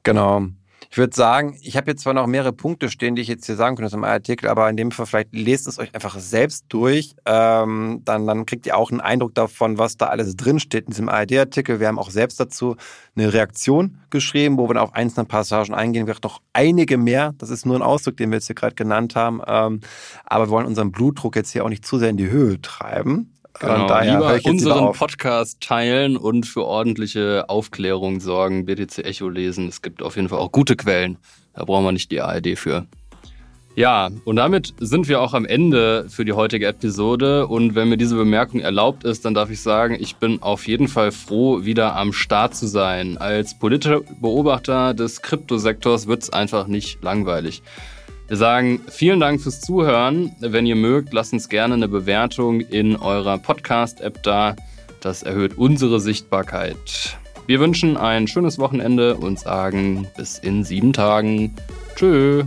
Genau. 0.03 0.47
Ich 0.89 0.97
würde 0.97 1.15
sagen, 1.15 1.58
ich 1.62 1.76
habe 1.76 1.91
jetzt 1.91 2.04
zwar 2.04 2.13
noch 2.13 2.28
mehrere 2.28 2.54
Punkte 2.54 2.89
stehen, 2.89 3.15
die 3.15 3.21
ich 3.21 3.28
jetzt 3.28 3.45
hier 3.45 3.56
sagen 3.56 3.76
könnte 3.76 3.88
aus 3.88 3.91
dem 3.91 4.04
Artikel, 4.04 4.47
aber 4.47 4.69
in 4.69 4.78
dem 4.78 4.91
Fall 4.91 5.06
vielleicht 5.06 5.34
lest 5.34 5.67
es 5.67 5.80
euch 5.80 5.93
einfach 5.93 6.17
selbst 6.19 6.65
durch. 6.69 7.15
Ähm, 7.26 8.02
dann, 8.06 8.26
dann 8.26 8.45
kriegt 8.45 8.65
ihr 8.65 8.78
auch 8.78 8.91
einen 8.91 9.02
Eindruck 9.02 9.36
davon, 9.36 9.78
was 9.78 9.97
da 9.97 10.08
alles 10.08 10.36
drinsteht 10.36 10.86
in 10.86 10.91
diesem 10.91 11.10
ARD-Artikel. 11.10 11.80
Wir 11.80 11.88
haben 11.88 12.00
auch 12.00 12.10
selbst 12.10 12.39
dazu 12.39 12.76
eine 13.15 13.34
Reaktion 13.34 14.00
geschrieben, 14.10 14.58
wo 14.58 14.69
wir 14.69 14.82
auf 14.82 14.93
einzelne 14.93 15.26
Passagen 15.26 15.73
eingehen. 15.73 16.08
Wir 16.08 16.13
haben 16.13 16.21
noch 16.23 16.41
einige 16.54 16.97
mehr. 16.97 17.34
Das 17.38 17.50
ist 17.50 17.65
nur 17.65 17.76
ein 17.76 17.82
Ausdruck, 17.82 18.17
den 18.17 18.30
wir 18.32 18.38
jetzt 18.38 18.47
hier 18.47 18.56
gerade 18.56 18.76
genannt 18.76 19.15
haben. 19.15 19.41
Ähm, 19.45 19.82
aber 20.26 20.47
wir 20.47 20.52
wollen 20.52 20.65
unseren 20.65 20.91
Blutdruck 20.91 21.36
jetzt 21.36 21.52
hier 21.52 21.65
auch 21.65 21.69
nicht 21.69 21.86
zu 21.86 21.97
sehr 21.97 22.10
in 22.10 22.17
die 22.17 22.30
Höhe 22.30 22.62
treiben. 22.62 23.37
Genau, 23.59 23.87
daher 23.87 24.13
lieber 24.13 24.39
unseren 24.49 24.91
Podcast 24.93 25.61
teilen 25.61 26.17
und 26.17 26.45
für 26.45 26.65
ordentliche 26.65 27.49
Aufklärung 27.49 28.19
sorgen, 28.19 28.65
BTC 28.65 28.99
Echo 28.99 29.29
lesen. 29.29 29.67
Es 29.67 29.81
gibt 29.81 30.03
auf 30.03 30.15
jeden 30.15 30.29
Fall 30.29 30.39
auch 30.39 30.51
gute 30.51 30.75
Quellen. 30.75 31.17
Da 31.53 31.65
brauchen 31.65 31.85
wir 31.85 31.91
nicht 31.91 32.11
die 32.11 32.21
ARD 32.21 32.57
für. 32.57 32.85
Ja, 33.77 34.09
und 34.25 34.37
damit 34.37 34.73
sind 34.79 35.07
wir 35.07 35.21
auch 35.21 35.35
am 35.35 35.45
Ende 35.45 36.05
für 36.09 36.25
die 36.25 36.33
heutige 36.33 36.65
Episode. 36.65 37.45
Und 37.45 37.75
wenn 37.75 37.89
mir 37.89 37.97
diese 37.97 38.15
Bemerkung 38.15 38.59
erlaubt 38.59 39.03
ist, 39.03 39.23
dann 39.23 39.35
darf 39.35 39.51
ich 39.51 39.61
sagen, 39.61 39.95
ich 39.99 40.15
bin 40.15 40.41
auf 40.41 40.67
jeden 40.67 40.87
Fall 40.87 41.11
froh, 41.11 41.63
wieder 41.63 41.95
am 41.95 42.11
Start 42.11 42.55
zu 42.55 42.65
sein. 42.65 43.19
Als 43.19 43.57
politischer 43.59 44.01
Beobachter 44.19 44.95
des 44.95 45.21
Kryptosektors 45.21 46.07
wird 46.07 46.23
es 46.23 46.33
einfach 46.33 46.65
nicht 46.65 47.03
langweilig. 47.03 47.61
Wir 48.27 48.35
sagen 48.35 48.81
vielen 48.89 49.21
Dank 49.21 49.39
fürs 49.39 49.61
Zuhören. 49.61 50.35
Wenn 50.41 50.65
ihr 50.65 50.75
mögt, 50.75 51.13
lasst 51.13 51.31
uns 51.31 51.47
gerne 51.47 51.75
eine 51.75 51.87
Bewertung 51.87 52.59
in 52.59 52.97
eurer 52.97 53.37
Podcast-App 53.37 54.21
da. 54.21 54.57
Das 54.99 55.23
erhöht 55.23 55.57
unsere 55.57 56.01
Sichtbarkeit. 56.01 57.17
Wir 57.45 57.61
wünschen 57.61 57.95
ein 57.95 58.27
schönes 58.27 58.59
Wochenende 58.59 59.15
und 59.15 59.39
sagen 59.39 60.07
bis 60.17 60.39
in 60.39 60.65
sieben 60.65 60.91
Tagen. 60.91 61.55
Tschö. 61.95 62.43